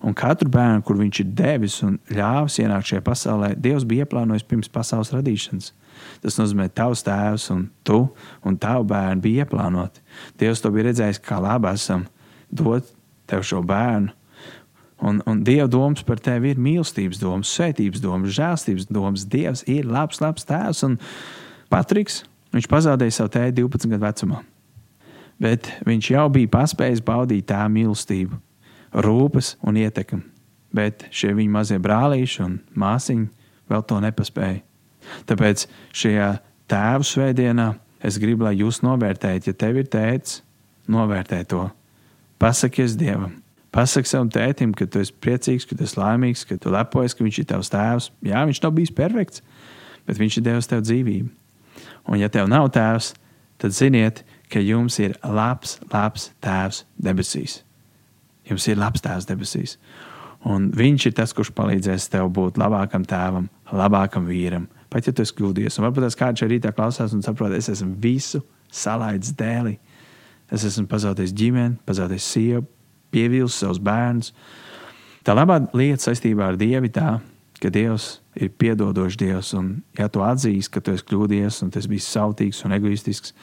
un 0.06 0.14
katru 0.16 0.50
bērnu, 0.52 0.84
kur 0.86 0.98
viņš 1.00 1.22
ir 1.24 1.32
devis 1.38 1.80
un 1.86 1.98
ļāvis 2.14 2.60
ienākt 2.62 2.92
šajā 2.92 3.02
pasaulē, 3.06 3.50
Dievs 3.58 3.86
bija 3.88 4.06
ieplānojis 4.06 4.46
pirms 4.46 4.70
pasaules 4.72 5.12
radīšanas. 5.14 5.72
Tas 6.22 6.38
nozīmē, 6.38 6.68
ka 6.70 6.84
tavs 6.84 7.02
tēvs 7.04 7.50
un 7.54 7.66
tu 7.84 7.98
un 8.46 8.56
tavu 8.60 8.86
bērnu 8.92 9.24
bija 9.24 9.44
ieplānoti. 9.44 10.00
Dievs 10.40 10.62
to 10.62 10.70
bija 10.72 10.88
redzējis, 10.88 11.20
kā 11.24 11.40
labi 11.42 11.72
esam 11.74 12.06
dot 12.50 12.88
tev 13.30 13.44
šo 13.46 13.60
bērnu. 13.66 14.14
Un, 15.00 15.22
un 15.24 15.38
Dieva 15.44 15.64
domas 15.70 16.04
par 16.04 16.20
tevi 16.20 16.52
ir 16.52 16.60
mīlestības 16.60 17.20
domas, 17.22 17.52
svētības 17.56 18.02
domas, 18.04 18.34
žēlstības 18.36 18.90
domas. 18.92 19.24
Dievs 19.32 19.64
ir 19.70 19.88
labs, 19.88 20.20
labs 20.20 20.44
tēvs. 20.48 20.84
Un 20.84 20.98
Patriks, 21.72 22.22
viņš 22.52 22.68
pazaudēja 22.68 23.16
savu 23.16 23.32
tēti 23.38 23.62
12 23.62 23.94
gadu 23.94 24.04
vecumā 24.04 24.42
bet 25.40 25.70
viņš 25.86 26.10
jau 26.14 26.26
bija 26.32 26.52
paspējis 26.52 27.02
baudīt 27.04 27.48
tā 27.50 27.62
mīlestību, 27.72 28.38
rūpes 29.06 29.54
un 29.66 29.80
ietekmi. 29.80 30.22
Bet 30.76 31.08
šie 31.10 31.32
viņa 31.34 31.54
mazie 31.56 31.78
brālīši 31.82 32.42
un 32.44 32.58
māsiņi 32.78 33.26
vēl 33.70 33.86
to 33.88 33.98
nepaspēja. 34.04 34.60
Tāpēc 35.26 35.66
šajā 35.96 36.30
tēvu 36.70 37.06
svētdienā 37.08 37.72
es 38.06 38.18
gribu, 38.20 38.46
lai 38.46 38.58
jūs 38.60 38.82
novērtējat, 38.84 39.50
ja 39.50 39.56
tev 39.56 39.80
ir 39.80 39.88
tēvs, 39.90 40.40
novērtē 40.90 41.42
to. 41.50 41.64
Pasakies 42.40 42.94
Dievam, 42.96 43.34
pasaki 43.74 44.08
savam 44.08 44.30
tētim, 44.32 44.72
ka 44.76 44.86
tu 44.88 45.02
esi 45.02 45.12
priecīgs, 45.12 45.66
ka 45.68 45.76
tu 45.76 45.84
esi 45.86 45.98
laimīgs, 46.00 46.46
ka 46.48 46.56
tu 46.60 46.72
lepojies, 46.72 47.16
ka 47.16 47.26
viņš 47.26 47.40
ir 47.42 47.48
tavs 47.50 47.72
tēvs. 47.72 48.08
Jā, 48.26 48.44
viņš 48.48 48.62
nav 48.64 48.74
bijis 48.76 48.94
perfekts, 48.96 49.44
bet 50.08 50.20
viņš 50.20 50.38
ir 50.40 50.46
devis 50.46 50.70
tev 50.70 50.84
dzīvību. 50.86 51.28
Un 52.10 52.20
ja 52.22 52.30
tev 52.32 52.48
nav 52.50 52.70
tēvs, 52.74 53.12
tad 53.60 53.76
ziniet, 53.76 54.24
ka 54.50 54.62
jums 54.62 54.98
ir 55.02 55.16
labs, 55.24 55.78
labs 55.92 56.30
tēvs 56.42 56.84
debesīs. 57.00 57.60
Jums 58.48 58.66
ir 58.70 58.80
labs 58.80 59.04
tēvs 59.04 59.28
debesīs. 59.28 59.76
Un 60.48 60.70
viņš 60.72 61.10
ir 61.10 61.16
tas, 61.18 61.34
kurš 61.36 61.52
palīdzēs 61.56 62.08
tev 62.12 62.30
būt 62.34 62.58
labākam 62.60 63.04
tēvam, 63.06 63.50
labākam 63.76 64.26
vīram. 64.28 64.66
Pat 64.90 65.06
ja 65.06 65.12
tu 65.14 65.22
esi 65.22 65.36
kļūdījies, 65.36 65.76
un 65.78 65.86
varbūt 65.86 66.08
tas 66.08 66.18
kāds 66.18 66.40
šeit 66.42 66.50
rītā 66.54 66.72
klausās 66.74 67.12
un 67.14 67.22
saprot, 67.22 67.52
es 67.54 67.68
esmu 67.70 67.92
visu 68.02 68.40
salaidis 68.72 69.34
dēlī. 69.38 69.76
Es 70.50 70.64
esmu 70.66 70.88
pazaudējis 70.90 71.34
ģimeni, 71.36 71.76
pazaudējis 71.86 72.30
sievu, 72.34 72.64
pievīlis 73.14 73.60
savus 73.60 73.78
bērnus. 73.86 74.32
Tā 75.26 75.36
labā 75.36 75.60
lieta 75.76 76.08
saistībā 76.08 76.48
ar 76.50 76.58
Dievu 76.58 76.90
tā, 76.90 77.18
ka 77.60 77.70
Dievs 77.70 78.16
ir 78.40 78.50
piedodošs 78.58 79.18
Dievs, 79.20 79.52
un 79.58 79.74
ja 79.98 80.08
tu 80.08 80.24
atzīsti, 80.24 80.72
ka 80.72 80.82
tu 80.82 80.94
esi 80.96 81.06
kļūdījies 81.10 81.60
un 81.66 81.72
tas 81.74 81.86
bija 81.90 82.06
sautīgs 82.06 82.64
un 82.64 82.74
egoistisks, 82.74 83.34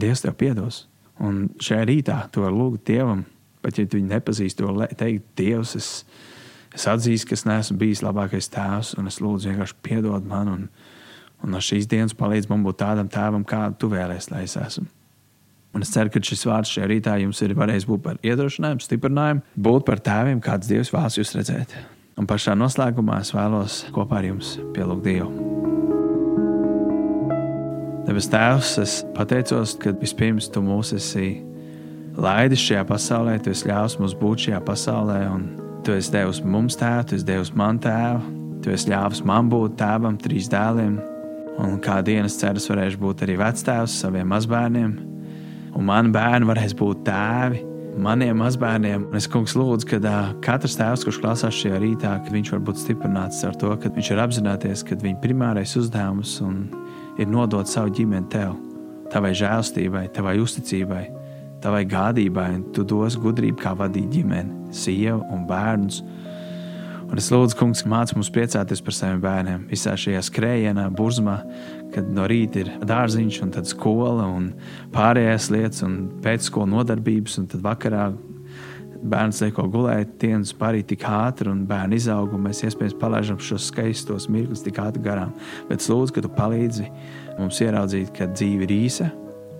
Dievs 0.00 0.24
tev 0.24 0.36
piedos. 0.40 0.84
Un 1.22 1.46
šajā 1.62 1.84
rītā 1.88 2.16
to 2.34 2.42
var 2.44 2.54
lūgt 2.54 2.86
Dievam, 2.90 3.22
pat 3.62 3.78
ja 3.78 3.86
tu 3.86 4.00
viņu 4.00 4.10
nepazīsti, 4.10 4.64
to 4.64 4.88
teikt, 4.98 5.28
Dievs, 5.38 5.76
es, 5.78 5.90
es 6.74 6.88
atzīstu, 6.90 7.30
ka 7.30 7.38
es 7.38 7.46
neesmu 7.46 7.78
bijis 7.80 8.02
labākais 8.04 8.50
tēvs, 8.52 8.96
un 8.98 9.08
es 9.10 9.20
lūdzu 9.22 9.52
vienkārši 9.52 9.78
piedod 9.86 10.26
man, 10.28 10.50
un, 10.50 10.66
un 11.44 11.54
no 11.54 11.62
šīs 11.62 11.86
dienas 11.90 12.16
palīdz 12.18 12.50
man 12.50 12.66
būt 12.66 12.82
tādam 12.82 13.10
tēvam, 13.10 13.46
kādu 13.46 13.78
tu 13.84 13.94
vēlēsies, 13.94 14.30
lai 14.34 14.44
es 14.48 14.58
esmu. 14.58 14.90
Un 15.74 15.82
es 15.82 15.90
ceru, 15.90 16.10
ka 16.10 16.22
šis 16.22 16.44
vārds 16.46 16.70
šajā 16.70 16.90
rītā 16.90 17.16
jums 17.22 17.40
ir 17.42 17.56
varējis 17.58 17.88
būt 17.90 18.04
par 18.04 18.20
iedrošinājumu, 18.22 18.84
stiprinājumu, 18.84 19.42
būt 19.58 19.88
par 19.88 20.02
tēviem, 20.06 20.42
kāds 20.42 20.70
Dievs 20.70 20.94
vēlas 20.94 21.18
jūs 21.18 21.34
redzēt. 21.38 21.74
Un 22.14 22.30
pašā 22.30 22.54
noslēgumā 22.58 23.18
es 23.24 23.34
vēlos 23.34 23.82
kopā 23.94 24.22
ar 24.22 24.30
jums 24.30 24.54
pielūgt 24.76 25.06
Dievu. 25.08 25.53
Debes 28.14 28.28
Tēvs, 28.30 28.68
es 28.78 28.92
pateicos, 29.10 29.72
ka 29.82 29.90
vispirms 29.98 30.46
Tu 30.54 30.60
mūs 30.62 30.92
esi 30.94 31.40
laidis 32.14 32.62
šajā 32.62 32.84
pasaulē, 32.86 33.32
Tu 33.42 33.50
esi 33.50 33.66
ļāvis 33.66 33.96
mums 33.98 34.14
būt 34.20 34.44
šajā 34.44 34.60
pasaulē, 34.68 35.16
un 35.32 35.42
Tu 35.82 35.96
esi 35.98 36.12
devis 36.14 36.38
mums 36.46 36.78
tēvu, 36.78 37.08
Tu 37.10 37.18
esi 37.18 37.26
devis 37.26 37.50
man 37.58 37.80
tēvu, 37.82 38.22
Tu 38.62 38.70
esi 38.70 38.92
ļāvis 38.92 39.24
man 39.26 39.50
būt 39.50 39.74
tēvam, 39.82 40.14
trīs 40.22 40.46
dēliem, 40.52 40.94
un 41.58 41.74
kā 41.82 41.98
dienas 42.06 42.38
ceras 42.38 42.70
varēšu 42.70 43.02
būt 43.02 43.26
arī 43.26 43.34
vectēvs 43.42 43.98
saviem 44.04 44.30
mazbērniem, 44.30 44.94
un 45.74 45.90
mani 45.90 46.14
bērni 46.14 46.52
varēs 46.52 46.78
būt 46.78 47.02
tēvi 47.10 47.64
maniem 47.98 48.38
mazbērniem. 48.38 49.08
Un 49.10 49.18
es, 49.18 49.26
kungs, 49.30 49.56
lūdzu, 49.58 49.90
ka 49.90 49.98
uh, 49.98 50.30
katrs 50.44 50.78
tēvs, 50.78 51.02
kurš 51.06 51.18
klausās 51.22 51.58
šajā 51.58 51.82
rītā, 51.82 52.14
ka 52.22 52.34
viņš 52.34 52.54
var 52.54 52.62
būt 52.70 52.78
stiprināts 52.86 53.42
ar 53.46 53.58
to, 53.58 53.74
ka 53.74 53.90
viņš 53.90 54.14
ir 54.14 54.22
apzināties, 54.22 54.86
ka 54.86 55.02
viņa 55.02 55.18
primārais 55.22 55.74
uzdevums 55.82 56.38
ir 57.18 57.30
nodot 57.30 57.68
savu 57.70 57.92
ģimeni 57.94 58.30
tev, 58.32 58.56
tavai 59.12 59.32
žēlstībai, 59.36 60.08
tavai 60.14 60.36
uzticībai, 60.42 61.04
tavai 61.64 61.84
gādībai, 61.88 62.48
un 62.58 62.64
tu 62.74 62.84
dos 62.86 63.16
gudrību, 63.20 63.60
kā 63.60 63.74
vadīt 63.78 64.10
ģimeni, 64.12 64.74
sievu 64.74 65.22
un 65.32 65.46
bērnus. 65.48 66.02
Un 67.04 67.20
es 67.20 67.28
lūdzu, 67.30 67.54
kungs, 67.60 67.84
māci 67.86 68.16
mums 68.16 68.30
priecāties 68.32 68.80
par 68.82 68.96
saviem 68.96 69.20
bērniem. 69.22 69.66
Visā 69.70 69.92
šajā 70.00 70.22
skrējienā, 70.24 70.88
burzmā, 70.96 71.36
kad 71.94 72.08
no 72.10 72.24
rīta 72.30 72.64
ir 72.64 72.72
dārziņš, 72.88 73.40
un 73.44 73.52
tad 73.54 73.68
skola, 73.70 74.24
un 74.26 74.48
pārējās 74.94 75.50
lietas, 75.54 75.84
un 75.86 75.98
pēcskola 76.24 76.72
nodarbības, 76.72 77.38
un 77.42 77.50
tad 77.52 77.62
vakarā 77.64 78.08
bērns 79.10 79.42
lieko 79.44 79.66
gulēt, 79.70 80.14
dienas 80.22 80.54
parīt 80.56 80.88
tik 80.92 81.04
ātri, 81.08 81.50
un 81.52 81.64
bērnu 81.68 81.98
izaug, 81.98 82.32
un 82.34 82.46
mēs 82.46 82.62
iespējams 82.64 82.96
palaidām 83.00 83.40
šos 83.42 83.68
skaistos 83.70 84.28
mirkļus 84.32 84.64
tik 84.64 84.80
ātri 84.80 85.02
garām. 85.04 85.34
Bet 85.68 85.84
lūdzu, 85.84 86.14
ka 86.16 86.24
tu 86.24 86.30
palīdzi 86.36 86.88
mums 87.38 87.60
ieraudzīt, 87.64 88.14
ka 88.16 88.30
dzīve 88.32 88.66
ir 88.68 88.74
īsa, 88.78 89.10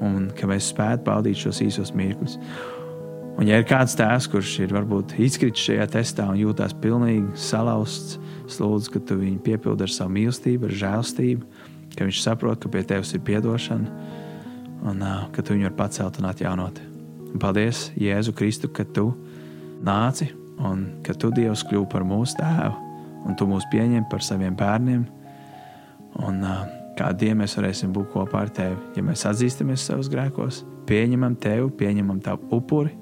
un 0.04 0.30
ka 0.36 0.48
mēs 0.50 0.70
spētu 0.72 1.06
baudīt 1.08 1.42
šos 1.44 1.60
īsos 1.64 1.92
mirkļus. 1.96 2.38
Un, 3.34 3.48
ja 3.50 3.58
ir 3.58 3.66
kāds 3.66 3.96
tēvs, 3.98 4.28
kurš 4.30 4.52
ir 4.62 4.74
varbūt 4.76 5.16
izkritis 5.18 5.66
šajā 5.66 5.88
testā 5.96 6.28
un 6.30 6.38
jūtas 6.38 6.76
pilnīgi 6.78 7.34
salauzts, 7.50 8.20
lūdzu, 8.60 8.92
ka 8.94 9.02
tu 9.08 9.18
viņu 9.18 9.42
piepildi 9.42 9.86
ar 9.86 9.90
savu 9.90 10.14
mīlestību, 10.14 10.68
ar 10.68 10.76
žēlstību, 10.84 11.48
ka 11.96 12.06
viņš 12.06 12.20
saprot, 12.22 12.60
ka 12.62 12.70
pie 12.70 12.84
tevis 12.86 13.14
ir 13.16 13.38
atdošana 13.40 14.22
un 14.84 15.00
uh, 15.02 15.24
ka 15.32 15.42
tu 15.42 15.56
viņu 15.56 15.66
vari 15.66 15.78
pacelt 15.78 16.20
un 16.20 16.28
atjaunot. 16.28 16.80
Un 17.34 17.40
paldies, 17.42 17.88
Jēzu 17.98 18.34
Kristu, 18.36 18.68
ka 18.70 18.84
tu 18.84 19.08
nāci 19.86 20.30
un 20.64 20.86
ka 21.06 21.16
tu 21.18 21.32
Dievs 21.34 21.64
kļūsi 21.68 21.90
par 21.92 22.06
mūsu 22.06 22.38
tēvu 22.40 22.80
un 23.24 23.38
tu 23.38 23.48
mūs 23.48 23.66
pieņem 23.72 24.08
par 24.10 24.24
saviem 24.24 24.56
bērniem. 24.56 25.04
Un, 26.24 26.42
uh, 26.44 26.64
Kādu 26.94 27.24
dienu 27.24 27.40
mēs 27.40 27.56
varēsim 27.58 27.90
būt 27.90 28.12
kopā 28.12 28.44
ar 28.44 28.50
tevi, 28.54 28.76
ja 28.94 29.02
mēs 29.02 29.24
atzīstamies 29.26 29.82
savus 29.82 30.06
grēkos, 30.12 30.60
pieņemam 30.86 31.34
tevi, 31.42 31.66
pieņemam 31.80 32.20
tavu 32.22 32.52
upuri 32.54 32.92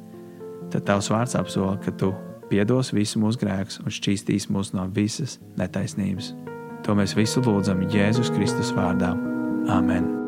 tad 0.73 0.87
tavs 0.88 1.11
vārds 1.12 1.37
apsola, 1.38 1.77
ka 1.83 1.92
tu 1.92 2.12
piedos 2.51 2.92
visu 2.97 3.21
mūsu 3.23 3.42
grēkus 3.42 3.81
un 3.83 3.92
šķīstīs 3.92 4.49
mūs 4.53 4.73
no 4.77 4.88
visas 4.97 5.38
netaisnības. 5.61 6.33
To 6.87 6.97
mēs 6.99 7.16
visu 7.18 7.45
lūdzam 7.45 7.85
Jēzus 7.92 8.33
Kristus 8.35 8.75
vārdā. 8.77 9.14
Amen! 9.71 10.22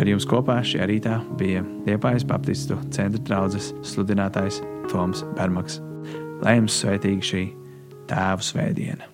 Ar 0.00 0.08
jums 0.08 0.24
kopā 0.24 0.62
šajā 0.64 0.86
rītā 0.88 1.18
bija 1.36 1.60
Liepājas 1.84 2.24
Baptistu 2.24 2.78
centra 2.94 3.20
draugs 3.28 3.68
sludinātājs 3.84 4.62
Toms 4.88 5.26
Bermaks. 5.36 5.76
Lai 6.40 6.56
jums 6.56 6.80
svētīga 6.80 7.32
šī 7.34 7.46
tēvu 8.08 8.48
svētdiena! 8.48 9.09